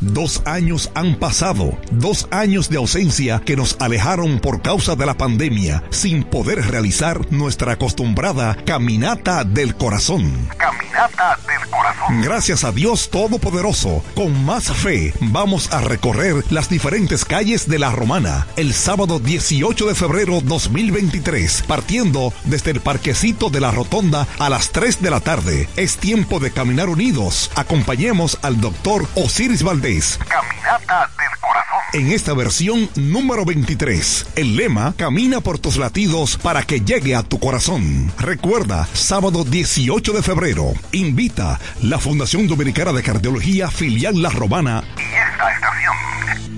[0.00, 5.18] Dos años han pasado, dos años de ausencia que nos alejaron por causa de la
[5.18, 10.48] pandemia, sin poder realizar nuestra acostumbrada caminata del corazón.
[10.56, 12.22] Caminata del corazón.
[12.22, 17.90] Gracias a Dios Todopoderoso, con más fe, vamos a recorrer las diferentes calles de la
[17.90, 24.48] Romana el sábado 18 de febrero 2023, partiendo desde el parquecito de la Rotonda a
[24.48, 25.68] las 3 de la tarde.
[25.76, 27.50] Es tiempo de caminar unidos.
[27.54, 29.89] Acompañemos al doctor Osiris Valdés.
[29.90, 31.80] Caminata del corazón.
[31.94, 37.24] En esta versión número 23, el lema Camina por tus latidos para que llegue a
[37.24, 38.12] tu corazón.
[38.18, 45.02] Recuerda, sábado 18 de febrero, invita la Fundación Dominicana de Cardiología Filial La Romana y
[45.02, 45.69] esta.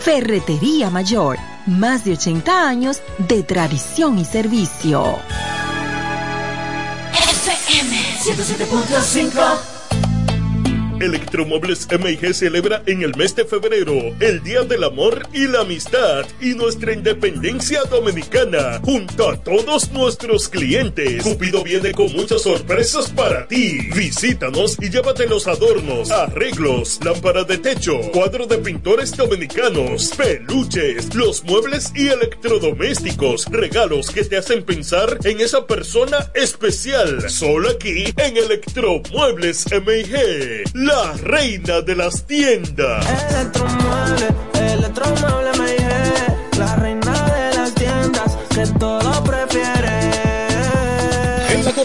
[0.00, 5.18] Ferretería Mayor, más de 80 años de tradición y servicio.
[7.12, 9.73] FM 107.5
[11.00, 16.24] Electromuebles MIG celebra en el mes de febrero el Día del Amor y la Amistad
[16.40, 21.22] y nuestra independencia dominicana junto a todos nuestros clientes.
[21.22, 23.78] Cupido viene con muchas sorpresas para ti.
[23.94, 31.42] Visítanos y llévate los adornos, arreglos, lámparas de techo, cuadros de pintores dominicanos, peluches, los
[31.44, 37.28] muebles y electrodomésticos, regalos que te hacen pensar en esa persona especial.
[37.28, 43.06] Solo aquí en Electromuebles MIG la reina de las tiendas.
[43.08, 46.33] Electromueble, electromueble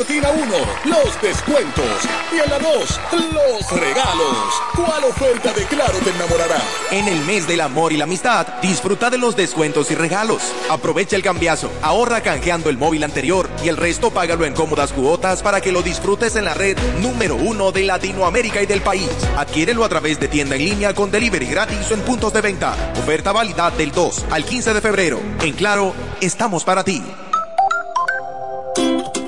[0.09, 1.85] En la cortina 1, los descuentos.
[2.31, 4.61] Y en la 2, los regalos.
[4.75, 6.57] ¿Cuál oferta de Claro te enamorará?
[6.91, 10.41] En el mes del amor y la amistad, disfruta de los descuentos y regalos.
[10.69, 15.43] Aprovecha el cambiazo, ahorra canjeando el móvil anterior y el resto págalo en cómodas cuotas
[15.43, 19.09] para que lo disfrutes en la red número uno de Latinoamérica y del país.
[19.37, 22.75] Adquiérelo a través de tienda en línea con delivery gratis o en puntos de venta.
[22.97, 25.19] Oferta válida del 2 al 15 de febrero.
[25.41, 27.03] En Claro, estamos para ti.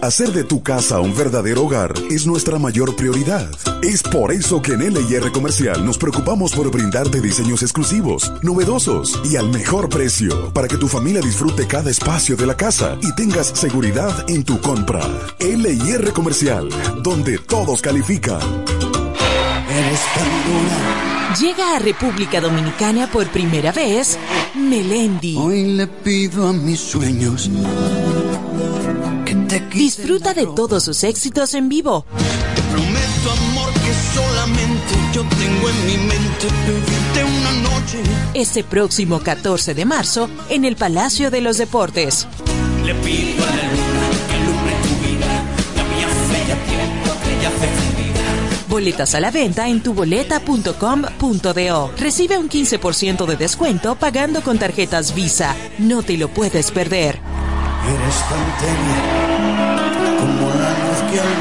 [0.02, 3.48] Hacer de tu casa un verdadero hogar es nuestra mayor prioridad.
[3.84, 9.36] Es por eso que en LIR Comercial nos preocupamos por brindarte diseños exclusivos, novedosos y
[9.36, 13.50] al mejor precio para que tu familia disfrute cada espacio de la casa y tengas
[13.50, 15.02] seguridad en tu compra.
[15.40, 16.70] LIR Comercial,
[17.04, 18.42] donde todos califican.
[19.70, 24.18] Eres tan Llega a República Dominicana por primera vez
[24.56, 25.38] Melendi.
[25.38, 27.50] Hoy le pido a mis sueños
[29.74, 32.06] Disfruta de todos sus éxitos en vivo.
[32.72, 38.02] Prometo amor que solamente yo tengo en mi mente pedirte una noche.
[38.34, 42.28] Este próximo 14 de marzo en el Palacio de los Deportes.
[42.86, 45.44] Le pido a la luna que alumbre tu vida.
[45.76, 47.70] La mía fe ya tiempo que ya fe.
[48.72, 51.92] Boletas a la venta en tuboleta.com.do.
[51.98, 55.54] Recibe un 15% de descuento pagando con tarjetas Visa.
[55.78, 57.20] No te lo puedes perder.
[57.84, 59.00] Eres tan tenue
[60.20, 61.41] como la luz que.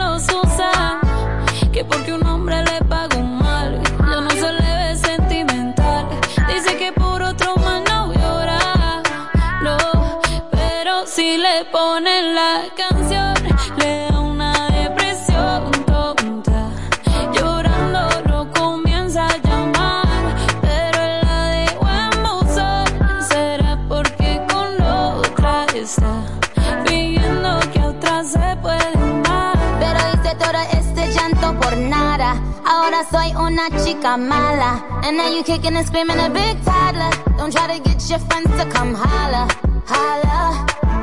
[32.66, 34.84] Ahora soy una chica mala.
[35.04, 37.12] And now you kicking and screaming a big toddler.
[37.38, 39.48] Don't try to get your friends to come holla.
[39.86, 40.73] Holla.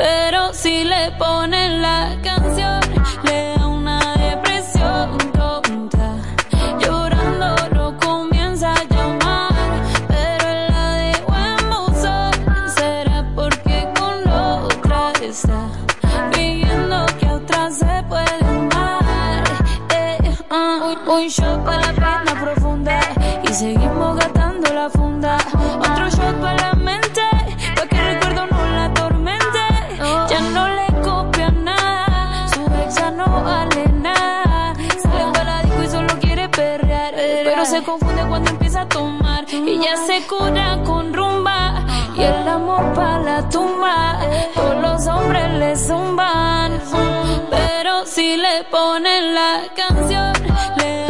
[0.00, 2.80] Pero si le ponen la canción,
[3.22, 3.59] le
[37.82, 39.44] confunde cuando empieza a tomar.
[39.50, 41.84] Y ya se cura con rumba
[42.16, 44.18] y el amor para la tumba.
[44.54, 46.80] Todos los hombres le zumban,
[47.50, 50.32] pero si le ponen la canción,
[50.76, 51.09] le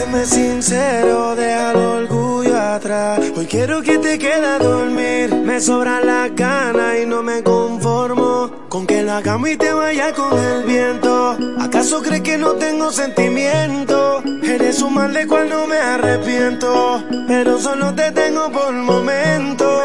[0.00, 3.20] Séme sincero, deja el orgullo atrás.
[3.36, 5.34] Hoy quiero que te quede a dormir.
[5.44, 10.14] Me sobra la gana y no me conformo con que la cama y te vaya
[10.14, 11.36] con el viento.
[11.60, 14.22] ¿Acaso crees que no tengo sentimiento?
[14.42, 19.82] Eres un mal de cual no me arrepiento, pero solo te tengo por momento.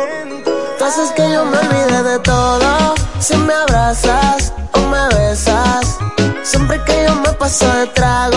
[0.77, 2.95] Tú haces que yo me olvide de todo.
[3.19, 5.97] Si me abrazas o me besas.
[6.45, 8.35] Siempre que yo me paso de trago,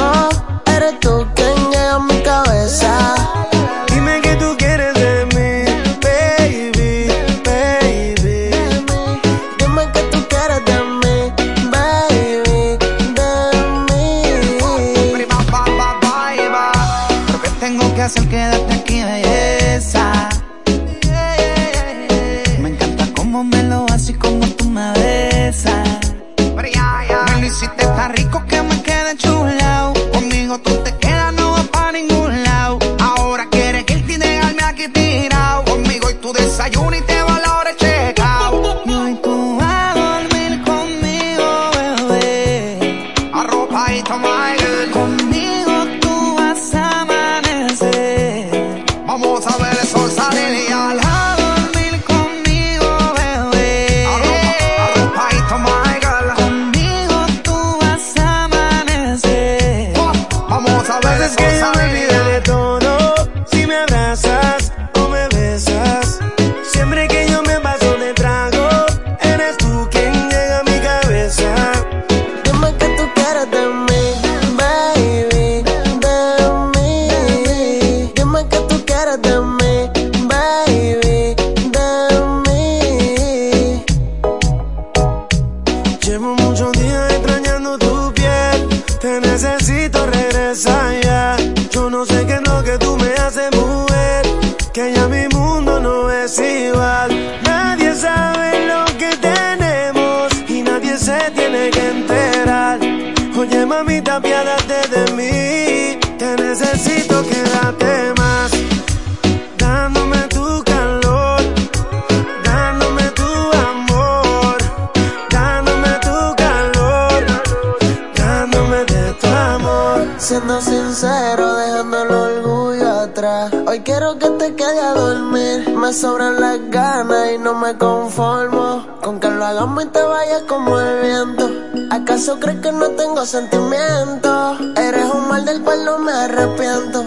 [133.28, 134.58] sentimientos?
[134.76, 137.04] Eres un mal del cual no me arrepiento.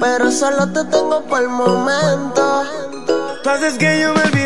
[0.00, 2.64] Pero solo te tengo por el momento.
[3.42, 4.39] Tú haces que yo me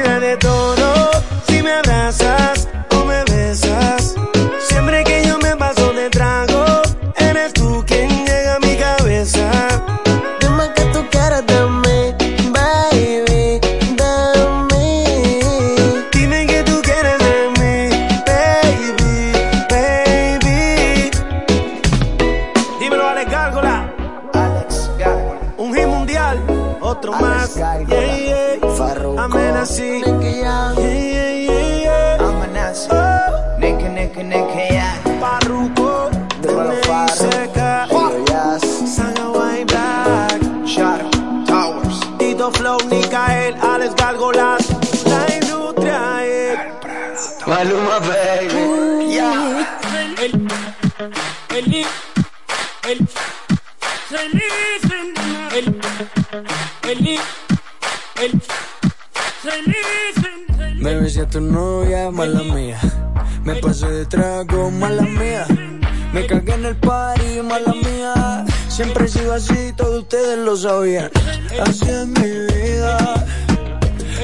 [70.67, 73.27] Así es mi vida,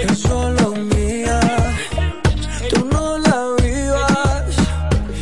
[0.09, 1.39] es solo mía.
[2.71, 4.45] Tú no la vivas.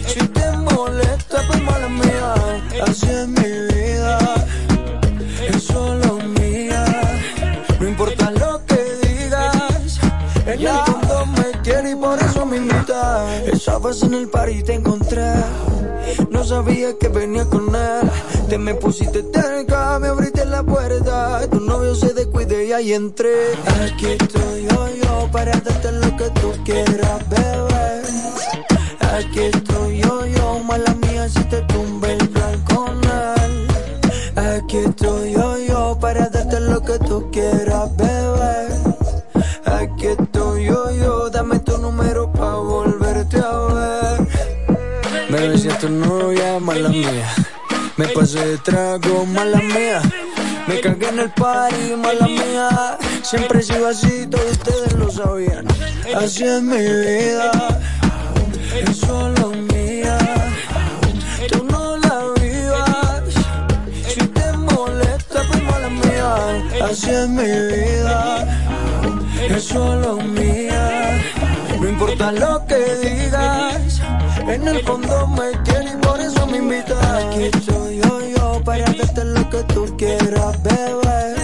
[0.06, 2.34] Si te molesta, pues mala mía.
[2.86, 4.46] Así es mi vida,
[5.48, 6.84] es solo mía.
[7.80, 9.98] No importa lo que digas,
[10.46, 10.97] en el
[12.08, 13.36] por eso me invita.
[13.44, 15.30] Estabas en el party y te encontré.
[16.30, 18.10] No sabía que venía con él.
[18.48, 21.46] Te me pusiste cerca, me abriste la puerta.
[21.50, 23.52] Tu novio se descuide y ahí entré.
[23.84, 28.02] Aquí estoy yo, yo, para darte lo que tú quieras, bebé.
[29.16, 30.37] Aquí estoy yo, yo,
[45.88, 47.34] Novia, mala mía.
[47.96, 50.02] Me pasé de trago, mala mía.
[50.66, 52.98] Me cagué en el party, mala mía.
[53.22, 55.66] Siempre he sido así, todos ustedes lo sabían.
[56.14, 57.50] Así es mi vida,
[58.86, 60.18] es solo mía.
[61.50, 63.22] Tú no la vivas.
[64.12, 66.84] Si te molesta, pues mala mía.
[66.84, 68.46] Así es mi vida,
[69.48, 71.24] es solo mía.
[71.80, 72.76] No importa lo que
[73.08, 73.87] digas,
[74.48, 77.04] en el fondo me quieres y por eso me invitas.
[77.04, 81.34] Aquí estoy yo, yo, para darte lo que tú quieras, bebé.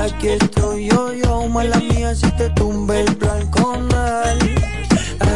[0.00, 4.54] Aquí estoy yo, yo, mala mía, si te tumbe el plan con él.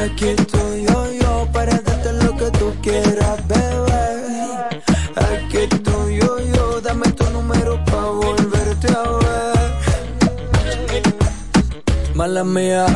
[0.02, 4.68] Aquí estoy yo, yo, para darte lo que tú quieras, bebé.
[5.16, 9.24] Aquí estoy yo, yo, dame tu número pa' volverte a ver.
[12.14, 12.86] Mala mía,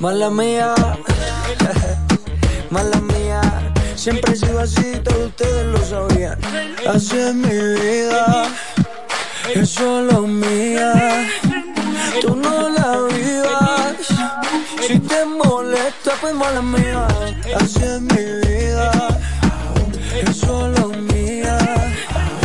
[0.00, 0.74] mala mía,
[2.70, 3.40] mala mía.
[3.94, 6.38] Siempre he sido así, todos ustedes lo sabían.
[6.88, 8.44] Así es mi vida,
[9.54, 11.28] es solo mía.
[12.20, 13.96] Tú no la vivas.
[14.86, 17.06] Si te molesta, pues mala mía.
[17.60, 19.08] Así es mi vida,
[20.26, 21.58] es solo mía.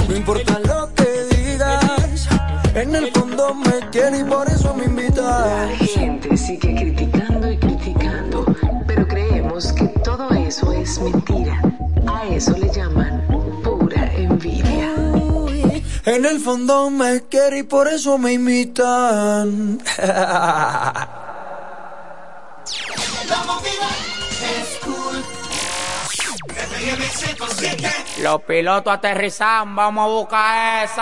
[0.08, 2.28] No importa lo que digas,
[2.74, 5.68] en el fondo me quiere y por eso me invita.
[5.70, 7.33] La gente sigue criticando
[9.72, 11.62] que todo eso es mentira.
[12.08, 13.24] A eso le llaman
[13.64, 14.92] pura envidia.
[16.06, 19.80] el fondo me quiere y por eso me imitan.
[23.30, 23.90] La movida
[24.58, 25.24] es cool.
[26.50, 27.90] FM 107.
[28.22, 31.02] Los pilotos aterrizan, vamos a buscar eso.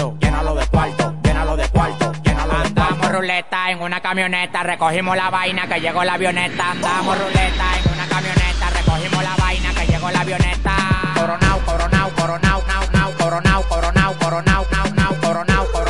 [2.91, 6.71] Andamos ruleta en una camioneta, recogimos la vaina que llegó la avioneta.
[6.71, 10.75] Andamos ruleta en una camioneta, recogimos la vaina que llegó la avioneta.
[11.15, 15.80] Coronao, coronao, coronao, nao, nao, coronao, coronao, coronao, nao, nao, coronao, coronao,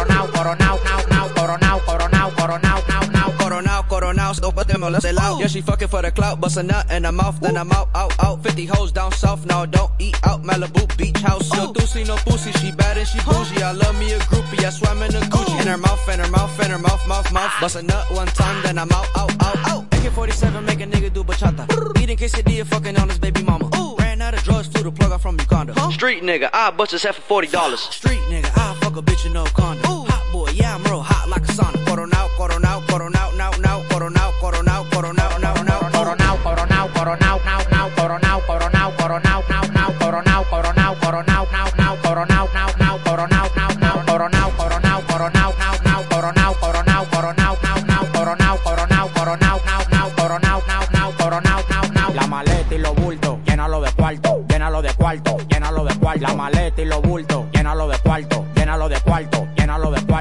[4.31, 5.39] Coronao, so put them on the loud.
[5.39, 7.89] Yeah, she fucking for the clout, bust a nut in her mouth, then I'm out,
[7.95, 8.43] out, out.
[8.43, 10.43] 50 hoes down south, now don't eat out.
[10.43, 13.61] Malibu beach house, no doozy, no pussy, she bad and she bougie.
[13.61, 15.61] I love me a groupie, I swam in a Gucci.
[15.61, 17.51] In her mouth, in her mouth, in her mouth, mouth, mouth.
[17.51, 17.57] Ah.
[17.61, 19.83] Bust a nut one time, then I'm out, out, out, out.
[19.93, 21.65] AK-47 make a nigga do bachata.
[22.01, 23.69] Eating quesadilla, fucking on his baby mama.
[23.99, 25.73] Ran out of drugs, flew the plug out from Uganda.
[25.91, 27.79] Street nigga, I bust his head for forty dollars.
[28.01, 29.83] Street nigga, I fuck a bitch in no condom.
[29.85, 31.83] Hot boy, yeah I'm real hot like a sauna.
[31.85, 33.30] Coronao, coronao, coronao, now, now,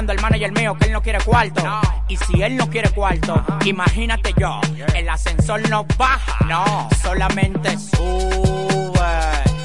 [0.00, 1.62] llamando al manager mío que él no quiere cuarto.
[2.08, 4.60] Y si él no quiere cuarto, imagínate yo,
[4.94, 8.94] el ascensor no baja, no, solamente sube.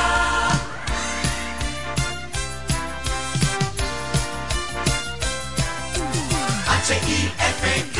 [6.67, 7.98] H-I-F-K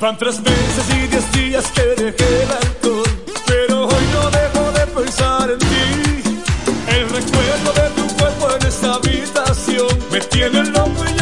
[0.00, 3.04] Van tres meses y diez días que dejé el alcohol,
[3.46, 6.22] pero hoy no dejo de pensar en ti.
[6.88, 11.19] El recuerdo de tu cuerpo en esta habitación me tiene loco y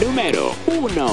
[0.00, 1.06] Número 1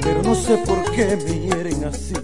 [0.00, 2.21] Pero no sé por qué me hieren así.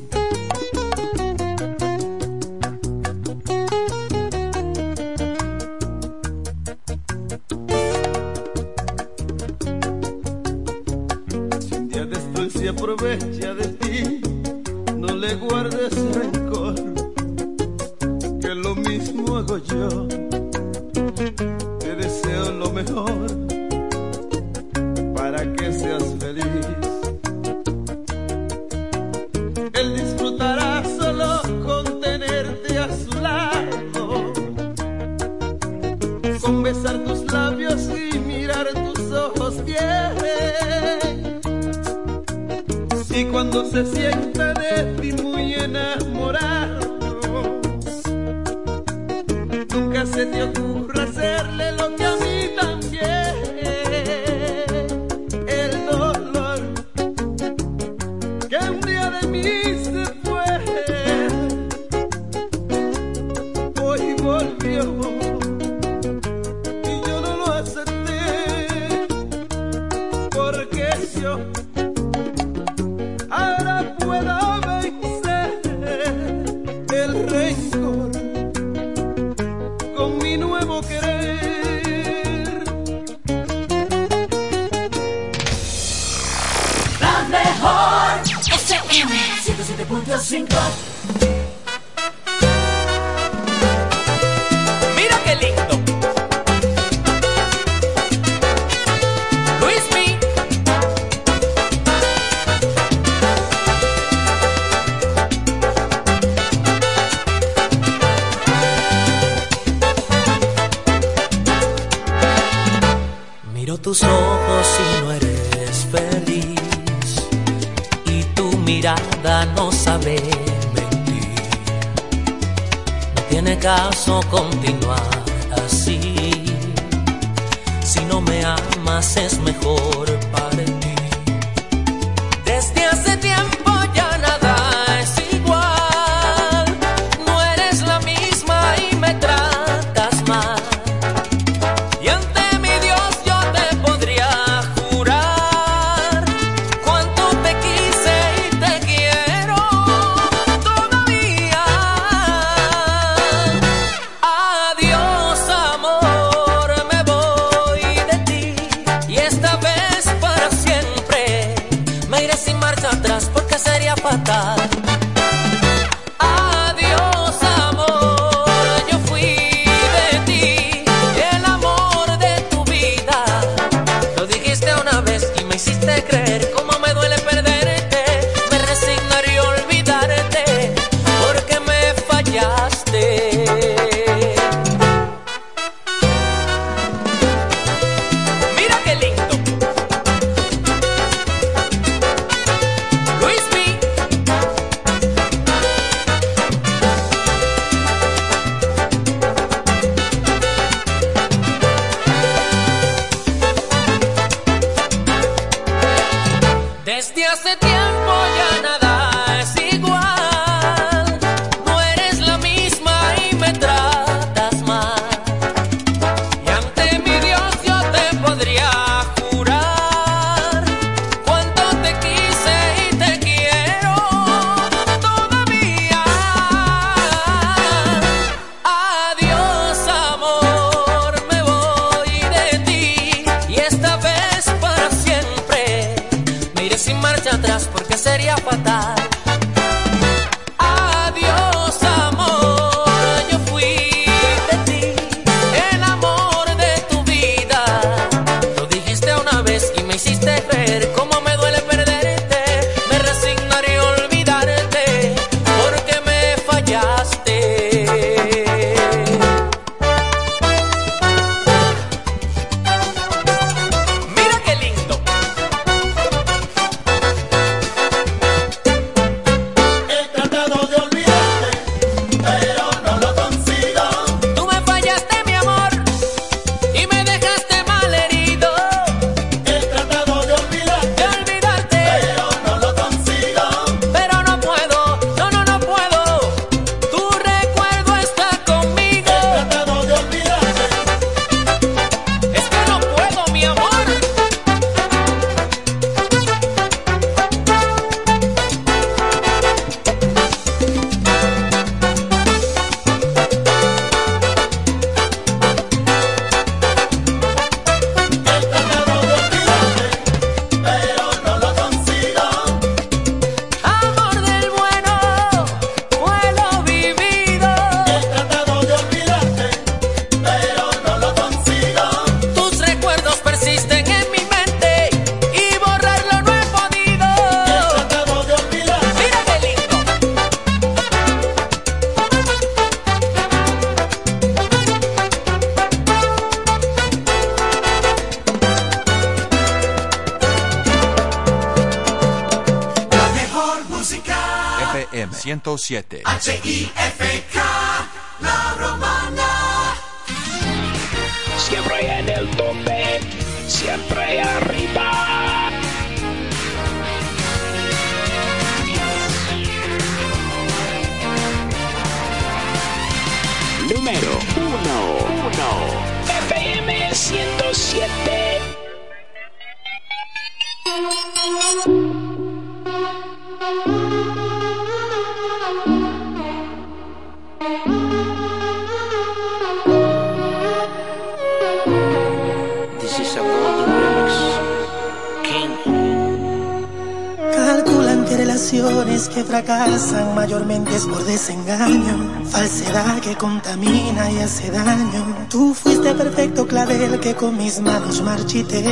[391.29, 395.27] Desengaño, falsedad que contamina y hace daño.
[395.29, 398.65] Tú fuiste perfecto clavel que con mis manos marchité.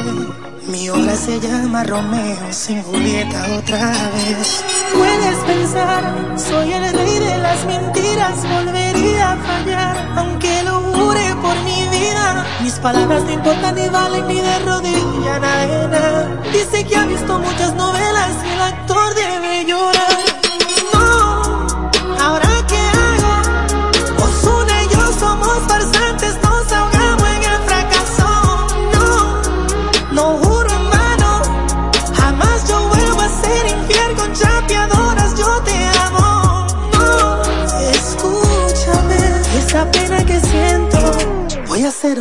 [0.68, 4.64] Mi obra se llama Romeo sin Julieta otra vez.
[4.94, 6.02] Puedes pensar,
[6.36, 12.46] soy el rey de las mentiras, volvería a fallar, aunque lo jure por mi vida.
[12.62, 16.42] Mis palabras no importan ni valen ni de rodilla nada.
[16.52, 19.35] Dice que ha visto muchas novelas y el actor debe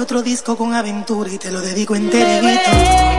[0.05, 3.14] otro disco con aventura y te lo dedico enterito.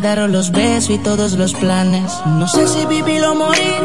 [0.00, 2.12] Quedaron los besos y todos los planes.
[2.26, 3.80] No sé si vivir o morir.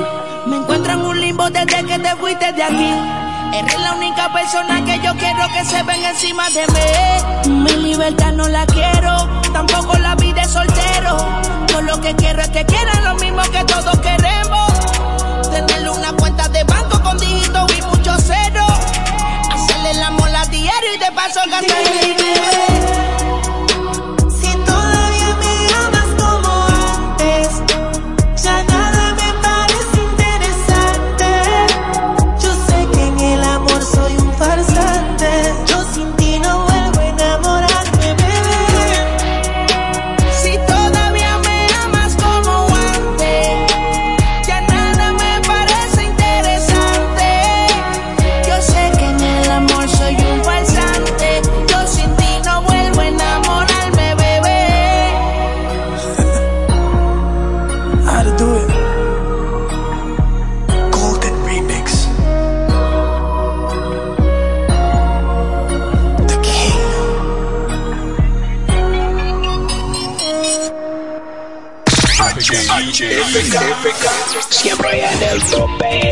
[0.46, 2.94] Me encuentro en un limbo desde que te fuiste de aquí.
[3.54, 7.64] Eres la única persona que yo quiero que se ven encima de mí.
[7.64, 9.14] Mi libertad no la quiero,
[9.54, 11.16] tampoco la vida de soltero.
[11.68, 14.70] Yo lo que quiero es que quieran lo mismo que todos queremos.
[15.50, 18.80] Tenerle una cuenta de banco con dígitos y muchos ceros.
[19.54, 22.21] Hacerle el amor a diario y de paso gastar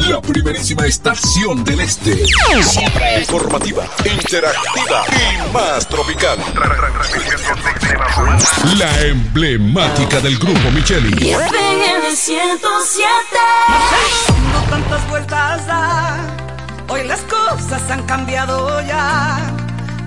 [0.09, 2.25] La primerísima estación del este.
[3.19, 6.37] Informativa, interactiva y más tropical.
[8.77, 11.31] La emblemática del grupo Micheli.
[11.31, 13.07] el 107.
[14.53, 15.61] No tantas vueltas.
[16.89, 19.39] Hoy las cosas han cambiado ya.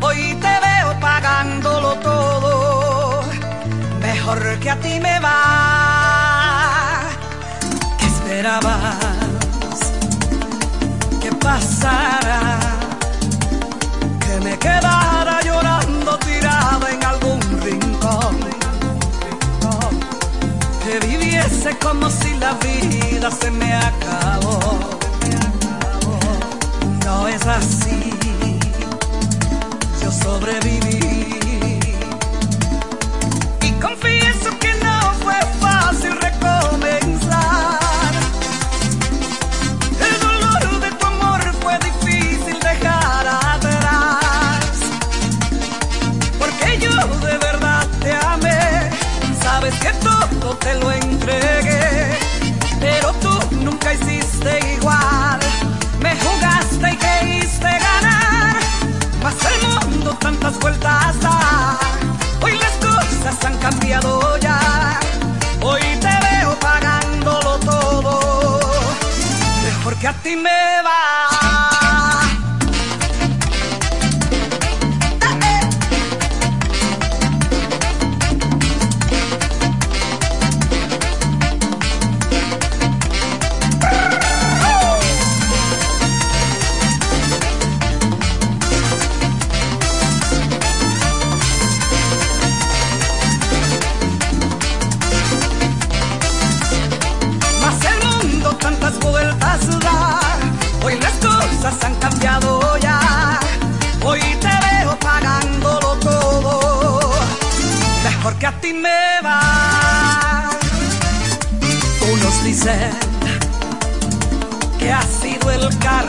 [0.00, 3.22] Hoy te veo pagándolo todo.
[4.00, 7.00] Mejor que a ti me va.
[7.98, 9.11] ¿Qué esperabas
[14.20, 18.38] Que me quedara llorando tirada en algún rincón.
[20.82, 24.78] Que viviese como si la vida se me acabó.
[27.04, 28.14] No es así.
[30.00, 31.41] Yo sobreviví.
[70.22, 70.52] Ti me.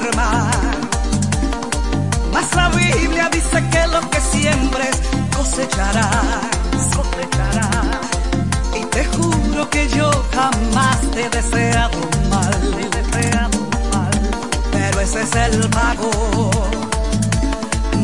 [0.03, 0.51] Karma.
[2.31, 5.01] Mas la Biblia dice que lo que siembres
[5.35, 6.41] cosecharás,
[6.95, 7.99] cosecharás.
[8.75, 11.99] Y te juro que yo jamás te he deseado
[12.30, 13.59] mal, te deseado
[13.93, 14.11] mal.
[14.71, 16.11] Pero ese es el pago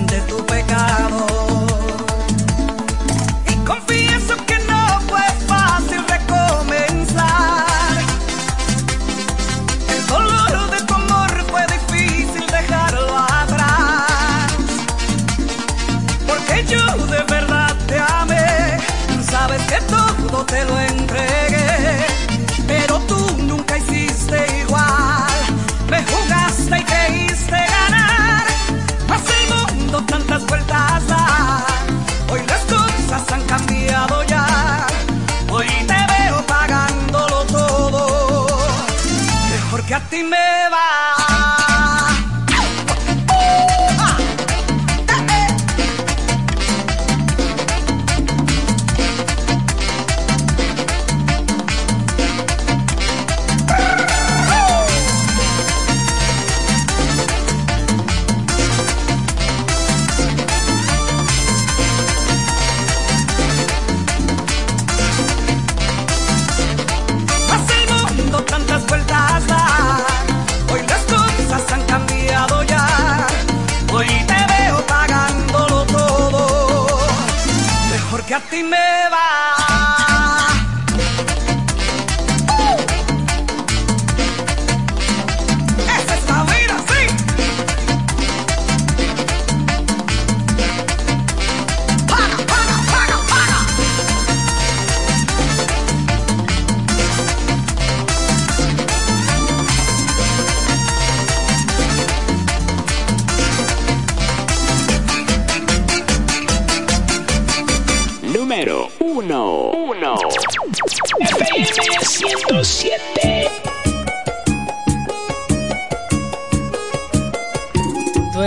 [0.07, 1.88] de tu pecado.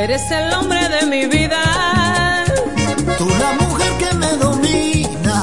[0.02, 2.44] Eres el hombre de mi vida.
[3.18, 5.38] Tú la mujer que me domina.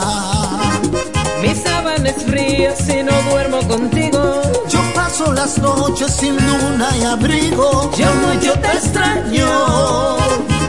[1.41, 4.41] Mi sábana es fría si no duermo contigo.
[4.67, 7.89] Yo paso las noches sin luna y abrigo.
[7.95, 10.17] Yo mucho te extraño.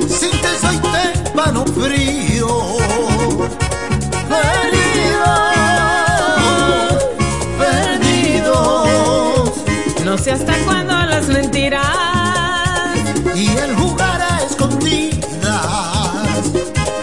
[0.09, 2.77] Sin ti soy témpano frío.
[4.33, 5.33] Perdido.
[7.59, 9.45] Perdido.
[10.05, 12.20] No sé hasta cuándo las mentiras.
[13.35, 15.21] Y el jugar a escondidas.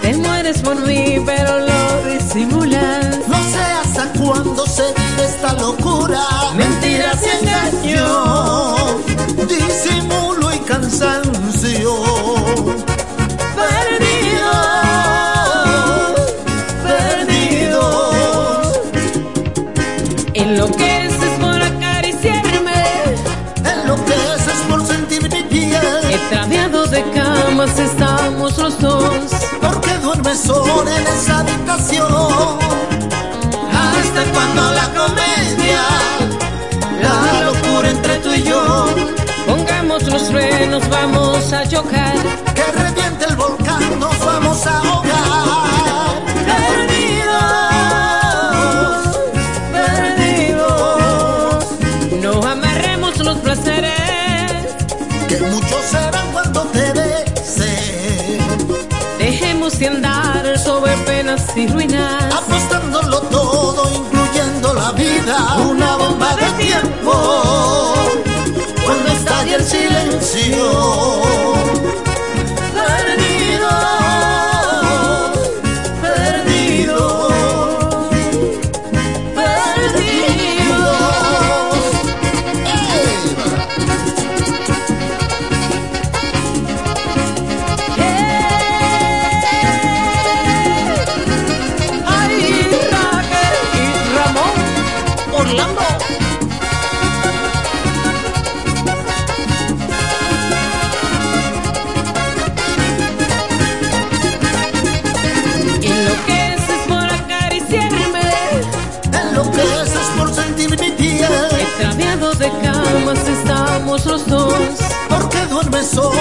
[0.02, 3.20] Te mueres por mí, pero lo disimulas.
[3.28, 6.22] No sé hasta cuándo seguir esta locura.
[6.56, 8.96] Mentiras y engaños.
[9.48, 11.96] Disimulo y cansancio.
[30.38, 32.60] profesor en esa habitación.
[33.72, 35.82] Hasta cuando la comedia,
[37.02, 38.86] la locura entre tú y yo.
[39.48, 42.16] Pongamos los frenos, vamos a chocar.
[42.54, 45.67] Que reviente el volcán, nos vamos a ahogar.
[61.56, 67.94] y ruinas, apostándolo todo, incluyendo la vida, una bomba de tiempo,
[68.86, 71.37] cuando estalla el silencio.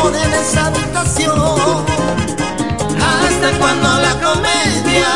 [0.06, 1.84] amor en esa habitación.
[3.00, 5.08] Hasta cuando la comedia,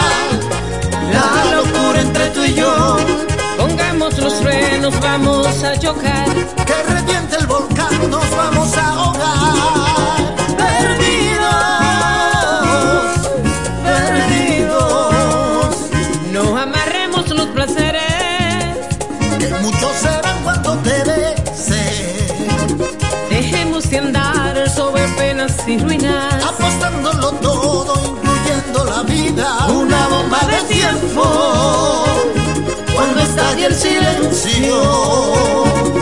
[1.13, 2.97] la locura entre tú y yo.
[3.57, 7.00] Pongamos los frenos, vamos a chocar.
[26.09, 32.05] apostándolo todo, incluyendo la vida, una bomba de tiempo,
[32.95, 36.00] cuando estalle el silencio.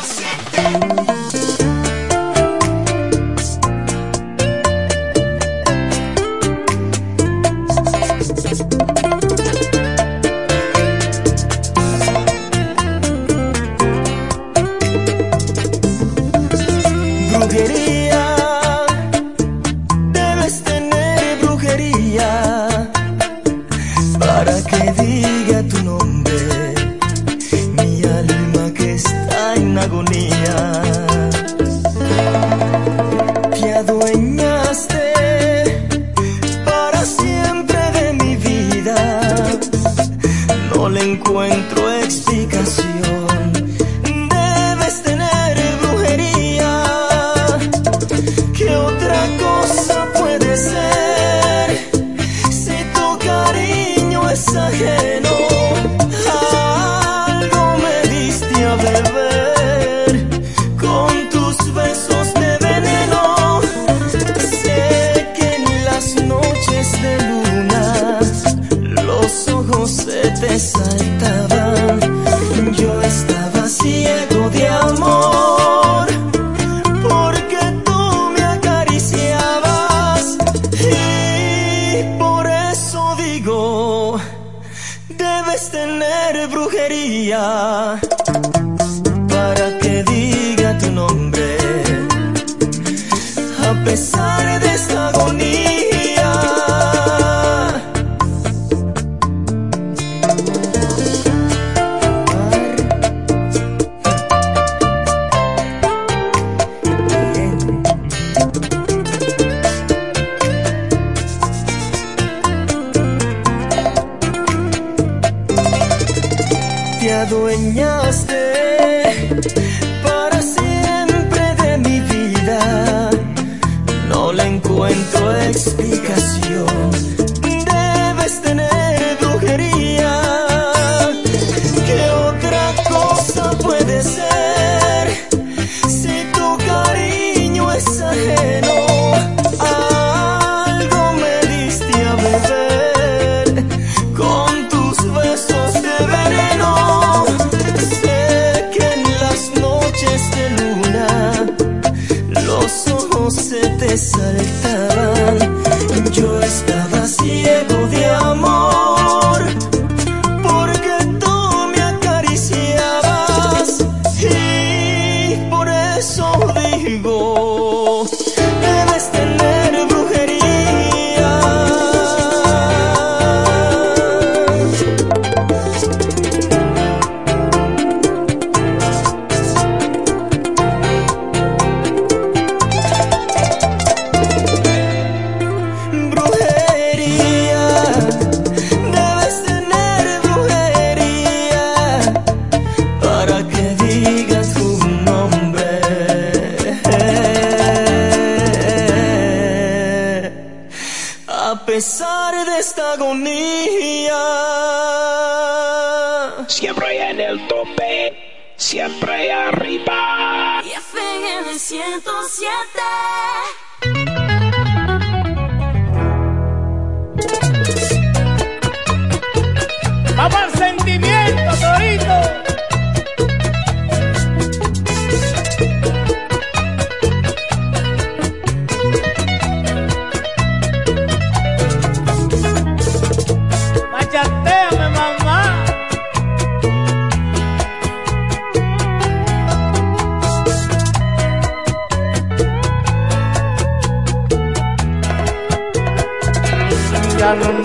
[0.00, 0.99] Don't sit there.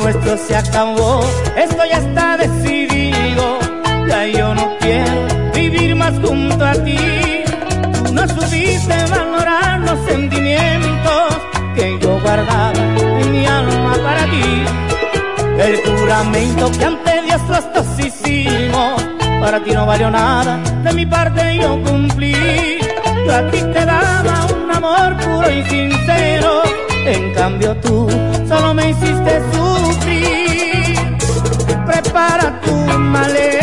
[0.06, 1.20] nuestro se acabó,
[1.58, 3.58] esto ya está decidido,
[4.08, 7.44] ya yo no quiero vivir más junto a ti.
[8.14, 11.24] No supiste valorar los sentimientos
[11.76, 12.74] que yo guardaba
[13.20, 14.66] en mi alma para ti.
[15.58, 19.04] El juramento que ante Dios los dos hicimos,
[19.42, 22.78] para ti no valió nada, de mi parte yo cumplí.
[23.26, 26.62] Yo a ti te daba un amor puro y sincero,
[27.08, 28.08] en cambio tú
[28.48, 31.18] solo me hiciste sufrir.
[31.86, 33.55] Prepara tu maleta.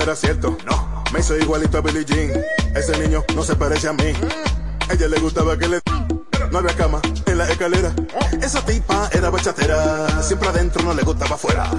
[0.00, 0.56] no era cierto.
[0.64, 1.04] No.
[1.12, 2.32] Me hizo igualito a Billie Jean.
[2.74, 4.12] Ese niño no se parece a mí.
[4.88, 5.80] A ella le gustaba que le...
[6.50, 7.92] No había cama en la escalera.
[8.40, 10.22] Esa tipa era bachatera.
[10.22, 11.70] Siempre adentro no le gustaba afuera.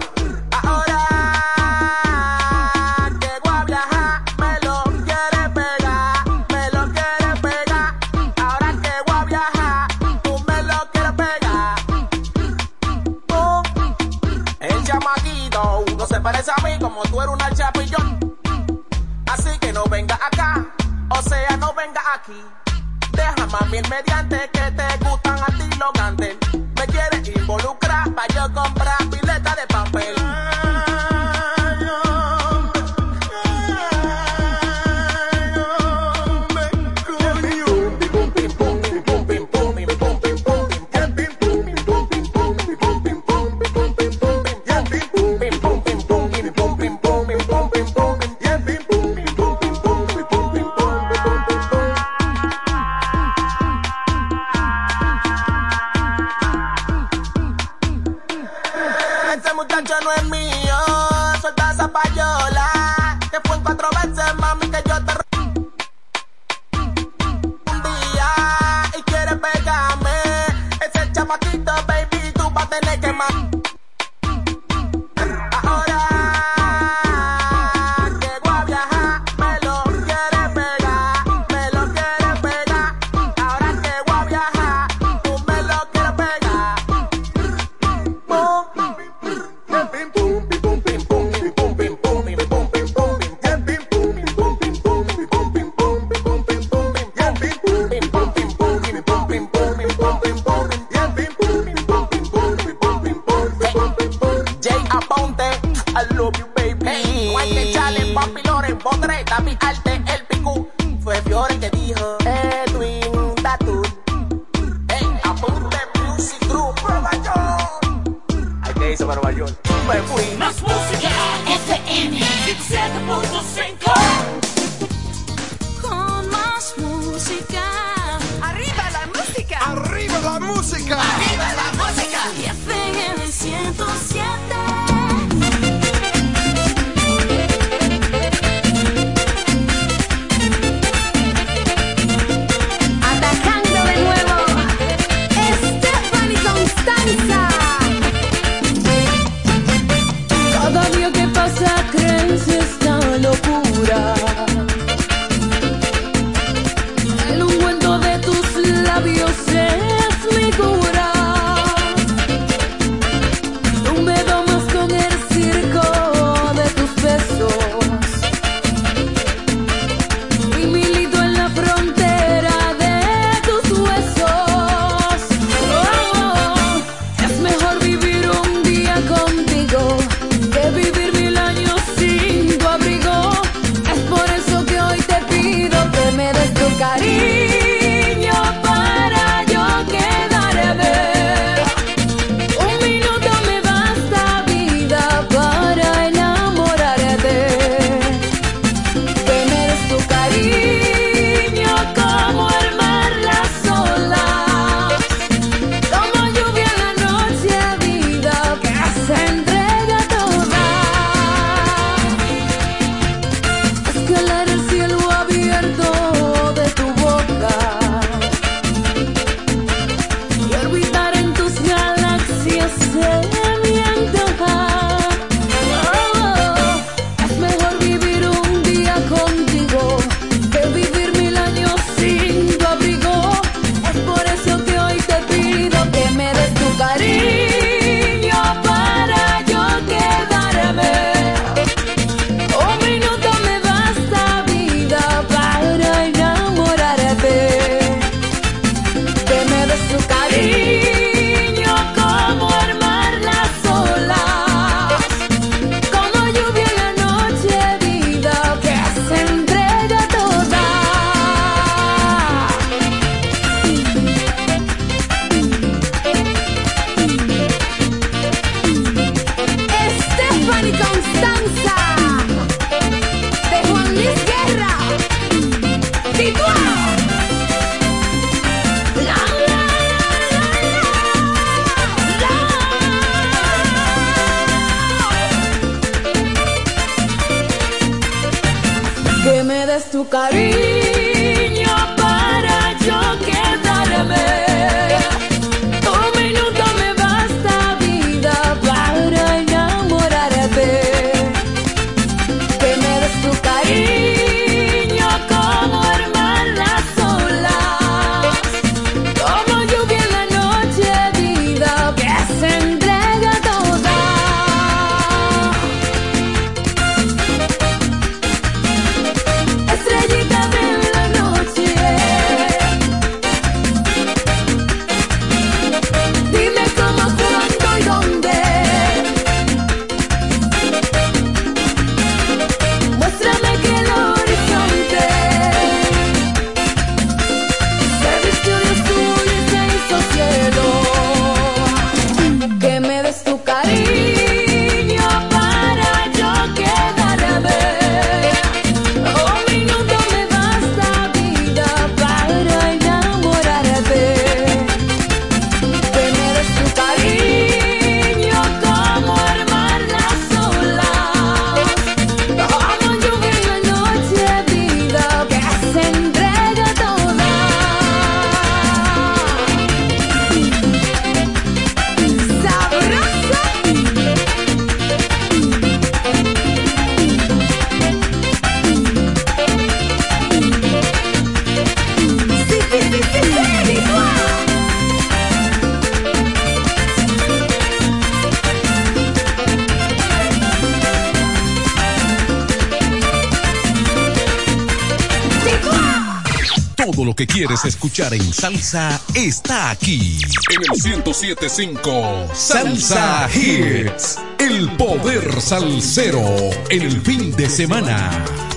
[397.92, 400.18] escuchar en salsa está aquí.
[400.50, 406.24] En el 107.5 Salsa Hits, el poder salsero,
[406.70, 408.51] el fin de semana.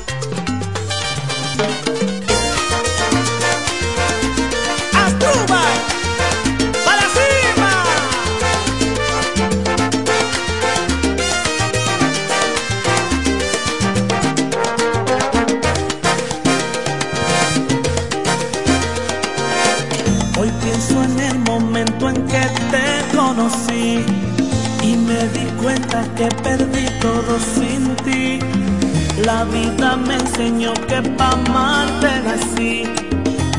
[30.45, 32.85] enseñó que pa' amarte nací,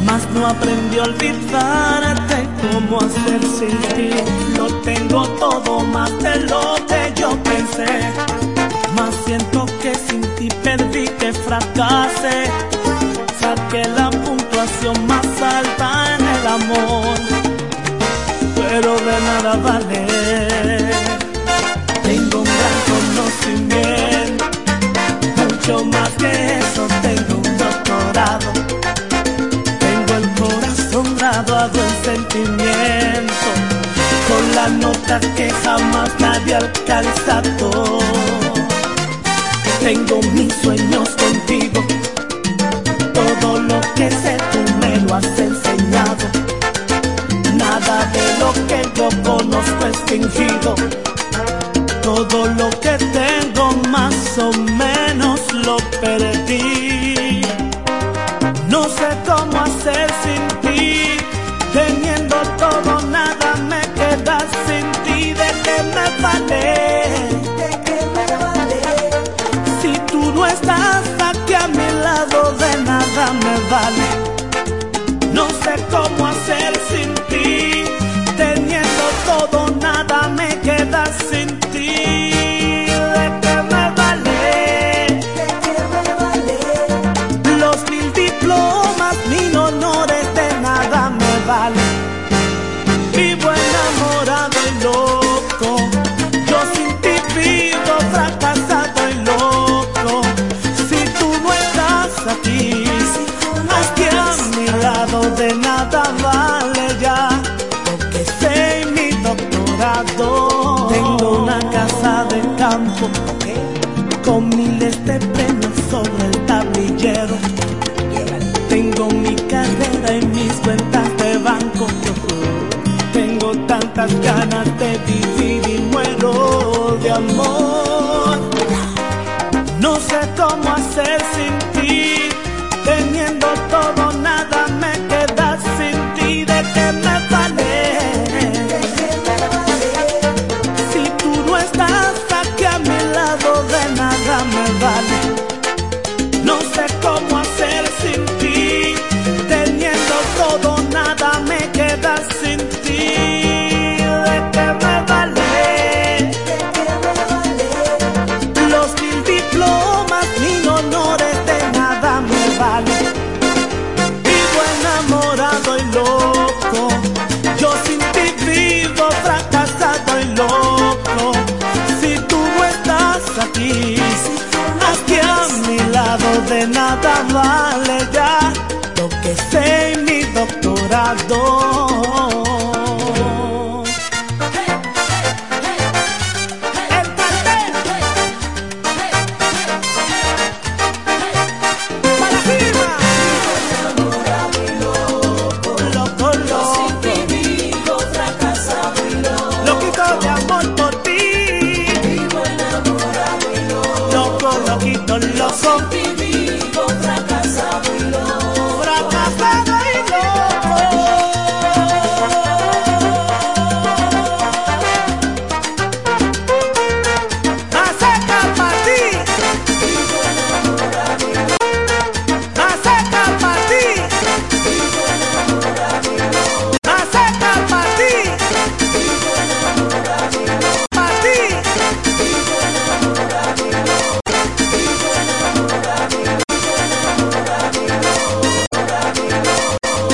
[0.05, 4.09] mas no aprendí a olvidarte cómo hacer sin ti.
[4.57, 8.11] Lo tengo todo más de lo que yo pensé,
[8.95, 12.54] mas siento que sin ti perdí que fracasé.
[34.75, 37.99] notas que jamás nadie ha alcanzado.
[39.79, 41.85] Tengo mis sueños contigo,
[43.13, 46.25] todo lo que sé tú me lo has enseñado.
[47.55, 50.75] Nada de lo que yo conozco es fingido,
[52.01, 53.34] todo lo que te
[75.33, 77.14] No sé cómo hacer sin